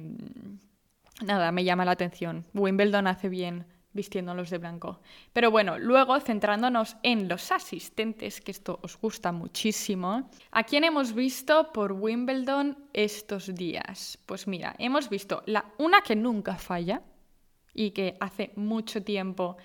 nada, 1.23 1.53
me 1.53 1.65
llama 1.65 1.85
la 1.85 1.93
atención. 1.93 2.47
Wimbledon 2.55 3.07
hace 3.07 3.29
bien 3.29 3.67
vistiéndolos 3.93 4.51
de 4.51 4.59
blanco. 4.59 5.01
Pero 5.33 5.51
bueno, 5.51 5.79
luego 5.79 6.19
centrándonos 6.21 6.97
en 7.03 7.29
los 7.29 7.51
asistentes, 7.51 8.41
que 8.41 8.53
esto 8.53 8.79
os 8.83 8.97
gusta 8.99 9.33
muchísimo, 9.33 10.31
¿a 10.53 10.63
quién 10.63 10.85
hemos 10.85 11.13
visto 11.13 11.73
por 11.73 11.93
Wimbledon 11.93 12.79
estos 12.93 13.55
días? 13.55 14.19
Pues 14.27 14.47
mira, 14.47 14.75
hemos 14.79 15.09
visto 15.09 15.43
la 15.47 15.65
una 15.79 16.03
que 16.03 16.15
nunca 16.15 16.57
falla 16.57 17.03
y 17.75 17.91
que 17.91 18.17
hace 18.21 18.53
mucho 18.57 19.03
tiempo 19.03 19.57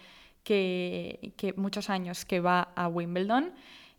que, 0.44 1.34
que 1.38 1.54
muchos 1.54 1.90
años 1.90 2.26
que 2.26 2.40
va 2.40 2.74
a 2.76 2.88
Wimbledon 2.88 3.54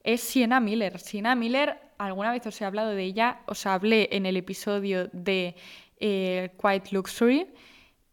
es 0.07 0.21
Sienna 0.21 0.61
Miller. 0.61 0.99
Sienna 1.01 1.35
Miller, 1.35 1.79
alguna 1.99 2.31
vez 2.31 2.47
os 2.47 2.59
he 2.61 2.65
hablado 2.65 2.91
de 2.91 3.03
ella, 3.03 3.41
os 3.47 3.67
hablé 3.67 4.09
en 4.13 4.25
el 4.25 4.37
episodio 4.37 5.09
de 5.13 5.57
eh, 5.99 6.51
Quiet 6.63 6.93
Luxury 6.93 7.49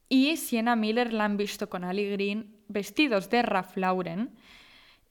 y 0.09 0.35
Sienna 0.37 0.75
Miller 0.75 1.13
la 1.13 1.25
han 1.25 1.37
visto 1.37 1.69
con 1.69 1.83
Ali 1.83 2.09
Green 2.09 2.57
vestidos 2.67 3.29
de 3.29 3.43
Ralph 3.43 3.77
Lauren 3.77 4.35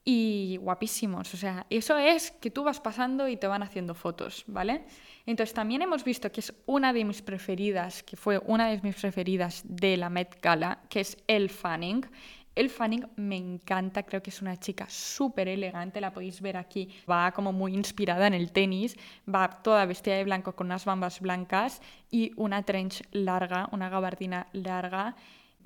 y 0.04 0.58
guapísimos. 0.60 1.32
O 1.32 1.36
sea, 1.36 1.66
eso 1.70 1.96
es 1.96 2.32
que 2.32 2.50
tú 2.50 2.64
vas 2.64 2.80
pasando 2.80 3.28
y 3.28 3.36
te 3.36 3.46
van 3.46 3.62
haciendo 3.62 3.94
fotos, 3.94 4.42
¿vale? 4.48 4.84
Entonces 5.24 5.54
también 5.54 5.82
hemos 5.82 6.02
visto 6.02 6.32
que 6.32 6.40
es 6.40 6.52
una 6.66 6.92
de 6.92 7.04
mis 7.04 7.22
preferidas, 7.22 8.02
que 8.02 8.16
fue 8.16 8.38
una 8.44 8.68
de 8.68 8.80
mis 8.82 8.96
preferidas 8.96 9.62
de 9.64 9.96
la 9.96 10.10
Met 10.10 10.40
Gala, 10.42 10.82
que 10.88 10.98
es 11.00 11.16
Elle 11.28 11.48
Fanning. 11.48 12.04
El 12.54 12.68
Fanning 12.68 13.06
me 13.16 13.36
encanta, 13.36 14.02
creo 14.02 14.22
que 14.22 14.28
es 14.30 14.42
una 14.42 14.58
chica 14.58 14.86
súper 14.88 15.48
elegante, 15.48 16.00
la 16.00 16.12
podéis 16.12 16.40
ver 16.42 16.58
aquí. 16.58 16.88
Va 17.10 17.32
como 17.32 17.52
muy 17.52 17.74
inspirada 17.74 18.26
en 18.26 18.34
el 18.34 18.52
tenis, 18.52 18.96
va 19.26 19.48
toda 19.62 19.86
vestida 19.86 20.16
de 20.16 20.24
blanco 20.24 20.54
con 20.54 20.66
unas 20.66 20.84
bambas 20.84 21.20
blancas 21.20 21.80
y 22.10 22.32
una 22.36 22.62
trench 22.62 23.02
larga, 23.12 23.68
una 23.72 23.88
gabardina 23.88 24.48
larga 24.52 25.16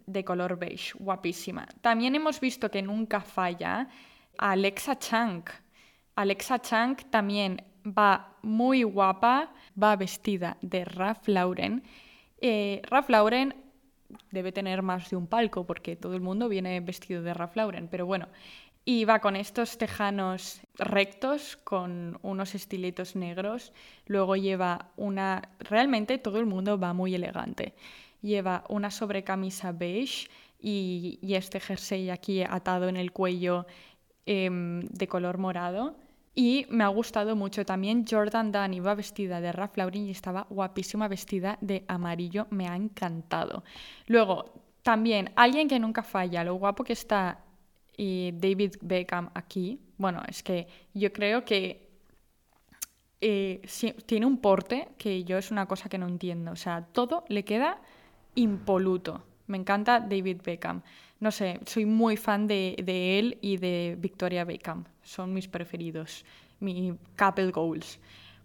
de 0.06 0.24
color 0.24 0.58
beige, 0.58 0.92
guapísima. 0.98 1.66
También 1.80 2.14
hemos 2.14 2.38
visto 2.40 2.70
que 2.70 2.82
nunca 2.82 3.20
falla 3.20 3.88
Alexa 4.38 4.96
Chang. 4.96 5.44
Alexa 6.14 6.60
Chang 6.60 6.96
también 7.10 7.62
va 7.84 8.36
muy 8.42 8.84
guapa, 8.84 9.52
va 9.80 9.96
vestida 9.96 10.56
de 10.60 10.84
Ralph 10.84 11.26
Lauren. 11.26 11.82
Eh, 12.40 12.80
Ralph 12.88 13.08
Lauren 13.08 13.65
debe 14.30 14.52
tener 14.52 14.82
más 14.82 15.10
de 15.10 15.16
un 15.16 15.26
palco 15.26 15.66
porque 15.66 15.96
todo 15.96 16.14
el 16.14 16.20
mundo 16.20 16.48
viene 16.48 16.80
vestido 16.80 17.22
de 17.22 17.34
Ralph 17.34 17.56
pero 17.90 18.06
bueno. 18.06 18.28
Y 18.84 19.04
va 19.04 19.18
con 19.18 19.34
estos 19.34 19.78
tejanos 19.78 20.60
rectos, 20.76 21.56
con 21.56 22.20
unos 22.22 22.54
estiletos 22.54 23.16
negros. 23.16 23.72
Luego 24.06 24.36
lleva 24.36 24.92
una... 24.96 25.50
Realmente 25.58 26.18
todo 26.18 26.38
el 26.38 26.46
mundo 26.46 26.78
va 26.78 26.92
muy 26.92 27.12
elegante. 27.14 27.74
Lleva 28.22 28.64
una 28.68 28.92
sobrecamisa 28.92 29.72
beige 29.72 30.28
y, 30.60 31.18
y 31.20 31.34
este 31.34 31.58
jersey 31.58 32.10
aquí 32.10 32.42
atado 32.42 32.88
en 32.88 32.96
el 32.96 33.10
cuello 33.10 33.66
em, 34.24 34.82
de 34.82 35.08
color 35.08 35.38
morado. 35.38 35.96
Y 36.38 36.66
me 36.68 36.84
ha 36.84 36.88
gustado 36.88 37.34
mucho 37.34 37.64
también 37.64 38.04
Jordan 38.08 38.52
Dunn, 38.52 38.74
iba 38.74 38.94
vestida 38.94 39.40
de 39.40 39.52
Ralph 39.52 39.78
Lauren 39.78 40.06
y 40.06 40.10
estaba 40.10 40.46
guapísima 40.50 41.08
vestida 41.08 41.56
de 41.62 41.86
amarillo, 41.88 42.46
me 42.50 42.68
ha 42.68 42.76
encantado. 42.76 43.64
Luego, 44.06 44.52
también, 44.82 45.32
alguien 45.34 45.66
que 45.66 45.80
nunca 45.80 46.02
falla, 46.02 46.44
lo 46.44 46.56
guapo 46.56 46.84
que 46.84 46.92
está 46.92 47.40
y 47.96 48.32
David 48.32 48.74
Beckham 48.82 49.30
aquí. 49.32 49.80
Bueno, 49.96 50.22
es 50.28 50.42
que 50.42 50.66
yo 50.92 51.10
creo 51.10 51.42
que 51.42 51.88
eh, 53.20 53.62
tiene 54.04 54.26
un 54.26 54.36
porte 54.38 54.88
que 54.98 55.24
yo 55.24 55.38
es 55.38 55.50
una 55.50 55.66
cosa 55.66 55.88
que 55.88 55.96
no 55.96 56.06
entiendo. 56.06 56.52
O 56.52 56.56
sea, 56.56 56.82
todo 56.82 57.24
le 57.28 57.44
queda 57.44 57.80
impoluto. 58.34 59.24
Me 59.46 59.56
encanta 59.56 60.00
David 60.00 60.42
Beckham. 60.44 60.82
No 61.26 61.32
sé, 61.32 61.58
soy 61.66 61.86
muy 61.86 62.16
fan 62.16 62.46
de, 62.46 62.76
él 63.18 63.38
y 63.40 63.56
de 63.56 63.96
Victoria 63.98 64.44
Beckham 64.44 64.84
son 65.02 65.34
mis 65.34 65.48
preferidos, 65.48 66.24
mi 66.60 66.94
couple 67.18 67.50
goals. 67.50 67.98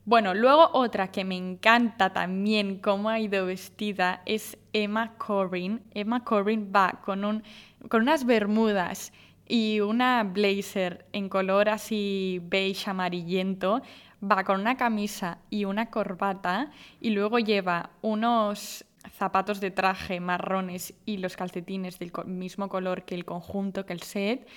Bueno, 0.04 0.34
luego 0.34 0.68
otra 0.74 1.12
que 1.12 1.24
me 1.24 1.38
encanta 1.38 2.12
también 2.12 2.80
cómo 2.80 3.10
ha 3.10 3.20
ido 3.20 3.46
vestida 3.46 4.24
es 4.26 4.58
Emma 4.74 5.14
Corrin. 5.20 5.84
Emma 5.94 6.24
Corrin 6.24 6.72
va 6.76 7.00
con, 7.06 7.24
un, 7.24 7.44
con 7.88 8.02
unas 8.02 8.26
bermudas 8.26 9.14
y 9.48 9.80
una 9.80 10.24
blazer 10.24 11.06
en 11.14 11.30
color 11.30 11.70
así 11.70 12.42
beige 12.46 12.90
amarillento, 12.90 13.84
va 14.24 14.44
con 14.44 14.60
una 14.60 14.76
camisa 14.76 15.38
y 15.52 15.66
una 15.66 15.92
corbata 15.92 16.72
y 17.00 17.12
luego 17.12 17.38
lleva 17.38 17.92
unos 18.02 18.86
zapatos 19.10 19.60
de 19.60 19.72
traje 19.72 20.20
marrones 20.20 20.94
y 21.06 21.18
los 21.18 21.36
calcetines 21.36 22.00
del 22.00 22.12
mismo 22.26 22.70
color 22.70 23.04
que 23.04 23.16
el 23.16 23.26
conjunto, 23.26 23.86
que 23.86 23.94
el 23.94 24.02
set 24.02 24.48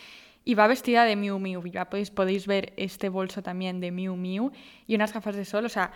y 0.45 0.55
va 0.55 0.67
vestida 0.67 1.05
de 1.05 1.17
Miu 1.17 1.39
Miu. 1.39 1.63
Ya 1.67 1.89
podéis, 1.89 2.11
podéis 2.11 2.47
ver 2.47 2.73
este 2.77 3.09
bolso 3.09 3.43
también 3.43 3.81
de 3.81 3.91
Miu 3.91 4.17
Miu 4.17 4.53
y 4.87 4.95
unas 4.95 5.13
gafas 5.13 5.37
de 5.37 5.45
sol. 5.45 5.65
O 5.65 5.69
sea, 5.69 5.93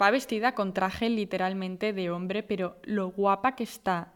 va 0.00 0.10
vestida 0.10 0.54
con 0.54 0.72
traje 0.72 1.08
literalmente 1.08 1.92
de 1.92 2.10
hombre, 2.10 2.42
pero 2.42 2.76
lo 2.82 3.10
guapa 3.10 3.54
que 3.54 3.64
está 3.64 4.12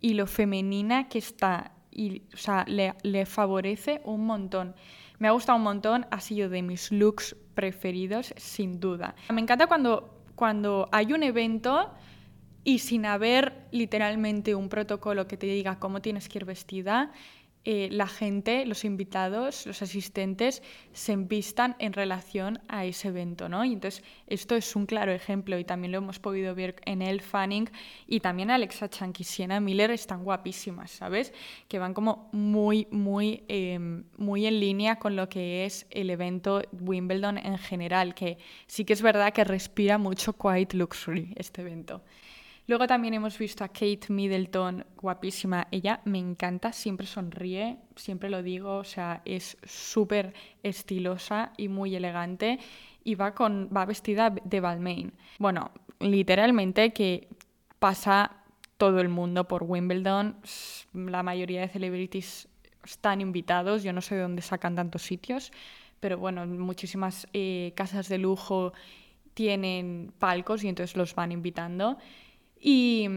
y 0.00 0.14
lo 0.14 0.26
femenina 0.26 1.08
que 1.08 1.18
está, 1.18 1.72
y, 1.90 2.22
o 2.32 2.36
sea, 2.36 2.64
le, 2.66 2.94
le 3.02 3.26
favorece 3.26 4.00
un 4.04 4.24
montón. 4.24 4.74
Me 5.18 5.28
ha 5.28 5.32
gustado 5.32 5.58
un 5.58 5.64
montón, 5.64 6.06
ha 6.10 6.20
sido 6.20 6.48
de 6.48 6.62
mis 6.62 6.90
looks 6.90 7.36
preferidos, 7.54 8.32
sin 8.36 8.80
duda. 8.80 9.14
Me 9.30 9.42
encanta 9.42 9.66
cuando, 9.66 10.22
cuando 10.36 10.88
hay 10.92 11.12
un 11.12 11.22
evento 11.22 11.92
y 12.64 12.80
sin 12.80 13.06
haber 13.06 13.66
literalmente 13.70 14.54
un 14.54 14.68
protocolo 14.68 15.26
que 15.26 15.36
te 15.36 15.46
diga 15.46 15.78
cómo 15.78 16.02
tienes 16.02 16.28
que 16.28 16.38
ir 16.38 16.44
vestida, 16.44 17.12
eh, 17.66 17.90
la 17.92 18.06
gente, 18.06 18.64
los 18.64 18.86
invitados, 18.86 19.66
los 19.66 19.82
asistentes 19.82 20.62
se 20.94 21.12
envistan 21.12 21.76
en 21.78 21.92
relación 21.92 22.58
a 22.68 22.86
ese 22.86 23.08
evento, 23.08 23.50
¿no? 23.50 23.66
Y 23.66 23.74
entonces 23.74 24.02
esto 24.26 24.56
es 24.56 24.74
un 24.76 24.86
claro 24.86 25.12
ejemplo 25.12 25.58
y 25.58 25.64
también 25.64 25.92
lo 25.92 25.98
hemos 25.98 26.18
podido 26.18 26.54
ver 26.54 26.76
en 26.86 27.02
El 27.02 27.20
Fanning 27.20 27.68
y 28.06 28.20
también 28.20 28.50
Alexa 28.50 28.88
Chang 28.88 29.12
y 29.18 29.24
Sienna 29.24 29.60
Miller 29.60 29.90
están 29.90 30.24
guapísimas, 30.24 30.90
¿sabes? 30.90 31.34
Que 31.68 31.78
van 31.78 31.92
como 31.92 32.30
muy, 32.32 32.86
muy, 32.90 33.44
em, 33.48 34.04
muy 34.16 34.46
en 34.46 34.58
línea 34.58 34.96
con 34.98 35.14
lo 35.14 35.28
que 35.28 35.66
es 35.66 35.86
el 35.90 36.08
evento 36.08 36.62
Wimbledon 36.72 37.36
en 37.36 37.58
general, 37.58 38.14
que 38.14 38.38
sí 38.68 38.86
que 38.86 38.94
es 38.94 39.02
verdad 39.02 39.34
que 39.34 39.44
respira 39.44 39.98
mucho 39.98 40.32
Quiet 40.32 40.72
Luxury 40.72 41.34
este 41.36 41.60
evento. 41.60 42.02
Luego 42.70 42.86
también 42.86 43.14
hemos 43.14 43.36
visto 43.36 43.64
a 43.64 43.68
Kate 43.68 44.06
Middleton, 44.10 44.86
guapísima. 44.96 45.66
Ella 45.72 46.00
me 46.04 46.18
encanta, 46.18 46.72
siempre 46.72 47.04
sonríe, 47.04 47.78
siempre 47.96 48.30
lo 48.30 48.44
digo, 48.44 48.76
o 48.76 48.84
sea, 48.84 49.22
es 49.24 49.56
súper 49.64 50.34
estilosa 50.62 51.52
y 51.56 51.66
muy 51.66 51.96
elegante 51.96 52.60
y 53.02 53.16
va, 53.16 53.34
con, 53.34 53.68
va 53.76 53.86
vestida 53.86 54.30
de 54.30 54.60
Balmain. 54.60 55.12
Bueno, 55.40 55.72
literalmente 55.98 56.92
que 56.92 57.26
pasa 57.80 58.36
todo 58.76 59.00
el 59.00 59.08
mundo 59.08 59.48
por 59.48 59.64
Wimbledon. 59.64 60.36
La 60.94 61.24
mayoría 61.24 61.62
de 61.62 61.68
celebrities 61.70 62.46
están 62.84 63.20
invitados, 63.20 63.82
yo 63.82 63.92
no 63.92 64.00
sé 64.00 64.14
de 64.14 64.22
dónde 64.22 64.42
sacan 64.42 64.76
tantos 64.76 65.02
sitios, 65.02 65.50
pero 65.98 66.18
bueno, 66.18 66.46
muchísimas 66.46 67.26
eh, 67.32 67.72
casas 67.74 68.08
de 68.08 68.18
lujo 68.18 68.72
tienen 69.34 70.12
palcos 70.20 70.62
y 70.62 70.68
entonces 70.68 70.96
los 70.96 71.16
van 71.16 71.32
invitando. 71.32 71.98
Y, 72.60 73.08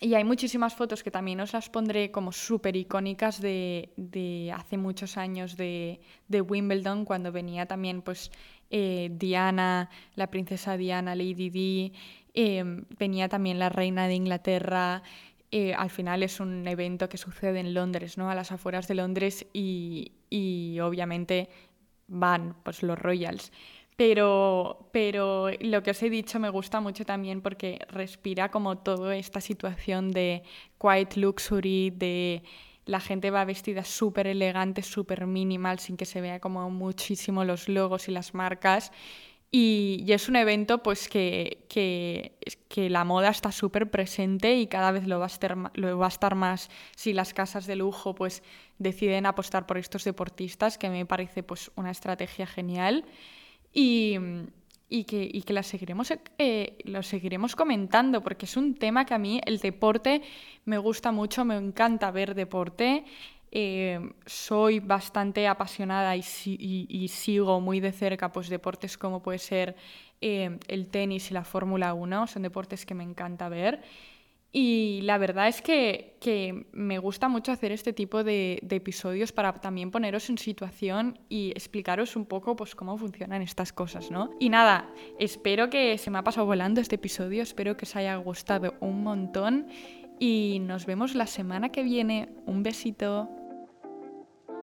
y 0.00 0.14
hay 0.14 0.24
muchísimas 0.24 0.74
fotos 0.74 1.02
que 1.02 1.10
también 1.10 1.40
os 1.40 1.52
las 1.52 1.70
pondré 1.70 2.10
como 2.10 2.30
súper 2.30 2.76
icónicas 2.76 3.40
de, 3.40 3.90
de, 3.96 4.52
hace 4.54 4.76
muchos 4.76 5.16
años 5.16 5.56
de, 5.56 6.00
de, 6.28 6.40
Wimbledon, 6.42 7.04
cuando 7.04 7.32
venía 7.32 7.66
también 7.66 8.02
pues 8.02 8.30
eh, 8.70 9.10
Diana, 9.12 9.88
la 10.14 10.26
princesa 10.30 10.76
Diana, 10.76 11.14
Lady 11.14 11.48
Di, 11.48 11.92
eh, 12.34 12.62
venía 12.98 13.28
también 13.28 13.58
la 13.58 13.70
reina 13.70 14.06
de 14.06 14.14
Inglaterra. 14.14 15.02
Eh, 15.50 15.72
al 15.72 15.90
final 15.90 16.22
es 16.22 16.40
un 16.40 16.66
evento 16.66 17.08
que 17.08 17.16
sucede 17.16 17.60
en 17.60 17.72
Londres, 17.72 18.18
¿no? 18.18 18.28
A 18.28 18.34
las 18.34 18.50
afueras 18.52 18.88
de 18.88 18.96
Londres 18.96 19.46
y, 19.52 20.12
y 20.28 20.80
obviamente 20.80 21.48
van 22.08 22.56
pues 22.62 22.82
los 22.82 22.98
Royals. 22.98 23.52
Pero, 23.96 24.88
pero 24.92 25.50
lo 25.60 25.82
que 25.84 25.92
os 25.92 26.02
he 26.02 26.10
dicho 26.10 26.40
me 26.40 26.50
gusta 26.50 26.80
mucho 26.80 27.04
también 27.04 27.40
porque 27.40 27.78
respira 27.88 28.50
como 28.50 28.78
toda 28.78 29.16
esta 29.16 29.40
situación 29.40 30.10
de 30.10 30.42
quiet 30.80 31.16
luxury, 31.16 31.90
de 31.90 32.42
la 32.86 33.00
gente 33.00 33.30
va 33.30 33.44
vestida 33.44 33.84
súper 33.84 34.26
elegante, 34.26 34.82
súper 34.82 35.26
minimal, 35.26 35.78
sin 35.78 35.96
que 35.96 36.06
se 36.06 36.20
vea 36.20 36.40
como 36.40 36.68
muchísimo 36.70 37.44
los 37.44 37.68
logos 37.68 38.08
y 38.08 38.12
las 38.12 38.34
marcas. 38.34 38.90
Y, 39.52 40.04
es 40.08 40.28
un 40.28 40.34
evento 40.34 40.82
pues 40.82 41.08
que, 41.08 41.64
que, 41.68 42.36
que 42.68 42.90
la 42.90 43.04
moda 43.04 43.28
está 43.28 43.52
súper 43.52 43.88
presente 43.88 44.56
y 44.56 44.66
cada 44.66 44.90
vez 44.90 45.06
lo 45.06 45.20
va, 45.20 45.26
a 45.26 45.28
estar, 45.28 45.56
lo 45.74 45.96
va 45.98 46.06
a 46.06 46.08
estar 46.08 46.34
más 46.34 46.68
si 46.96 47.12
las 47.12 47.32
casas 47.32 47.66
de 47.66 47.76
lujo 47.76 48.16
pues 48.16 48.42
deciden 48.78 49.26
apostar 49.26 49.66
por 49.66 49.78
estos 49.78 50.02
deportistas, 50.02 50.76
que 50.76 50.90
me 50.90 51.06
parece 51.06 51.44
pues 51.44 51.70
una 51.76 51.92
estrategia 51.92 52.46
genial 52.48 53.04
y, 53.74 54.16
y, 54.88 55.04
que, 55.04 55.28
y 55.30 55.42
que 55.42 55.52
la 55.52 55.64
seguiremos, 55.64 56.12
eh, 56.38 56.78
lo 56.84 57.02
seguiremos 57.02 57.56
comentando 57.56 58.22
porque 58.22 58.46
es 58.46 58.56
un 58.56 58.74
tema 58.74 59.04
que 59.04 59.14
a 59.14 59.18
mí 59.18 59.40
el 59.44 59.58
deporte 59.58 60.22
me 60.64 60.78
gusta 60.78 61.10
mucho, 61.10 61.44
me 61.44 61.56
encanta 61.56 62.10
ver 62.12 62.34
deporte. 62.34 63.04
Eh, 63.56 64.00
soy 64.26 64.80
bastante 64.80 65.46
apasionada 65.46 66.16
y, 66.16 66.22
sigo 67.08 67.60
muy 67.60 67.78
de 67.80 67.92
cerca 67.92 68.32
pues, 68.32 68.48
deportes 68.48 68.98
como 68.98 69.22
puede 69.22 69.38
ser 69.38 69.76
eh, 70.20 70.58
el 70.66 70.88
tenis 70.88 71.30
y 71.30 71.34
la 71.34 71.44
Fórmula 71.44 71.94
1, 71.94 72.26
son 72.26 72.42
deportes 72.42 72.86
que 72.86 72.94
me 72.94 73.04
encanta 73.04 73.48
ver. 73.48 73.82
Y 74.56 75.00
la 75.02 75.18
verdad 75.18 75.48
es 75.48 75.60
que, 75.60 76.16
que, 76.20 76.66
me 76.70 76.98
gusta 76.98 77.28
mucho 77.28 77.50
hacer 77.50 77.72
este 77.72 77.92
tipo 77.92 78.22
de, 78.22 78.60
de, 78.62 78.76
episodios 78.76 79.32
para 79.32 79.52
también 79.54 79.90
poneros 79.90 80.30
en 80.30 80.38
situación 80.38 81.18
y 81.28 81.50
explicaros 81.50 82.14
un 82.14 82.24
poco 82.24 82.54
pues, 82.54 82.76
cómo 82.76 82.96
funcionan 82.96 83.42
estas 83.42 83.72
cosas, 83.72 84.12
¿no? 84.12 84.30
Y 84.38 84.50
nada, 84.50 84.88
espero 85.18 85.70
que 85.70 85.98
se 85.98 86.08
me 86.12 86.18
ha 86.18 86.22
pasado 86.22 86.46
volando 86.46 86.80
este 86.80 86.94
episodio, 86.94 87.42
espero 87.42 87.76
que 87.76 87.84
os 87.84 87.96
haya 87.96 88.14
gustado 88.14 88.74
un 88.78 89.02
montón 89.02 89.66
y 90.20 90.60
nos 90.60 90.86
vemos 90.86 91.14
la 91.14 91.26
semana 91.26 91.70
que 91.70 91.82
viene. 91.82 92.28
Un 92.46 92.62
besito. 92.62 93.28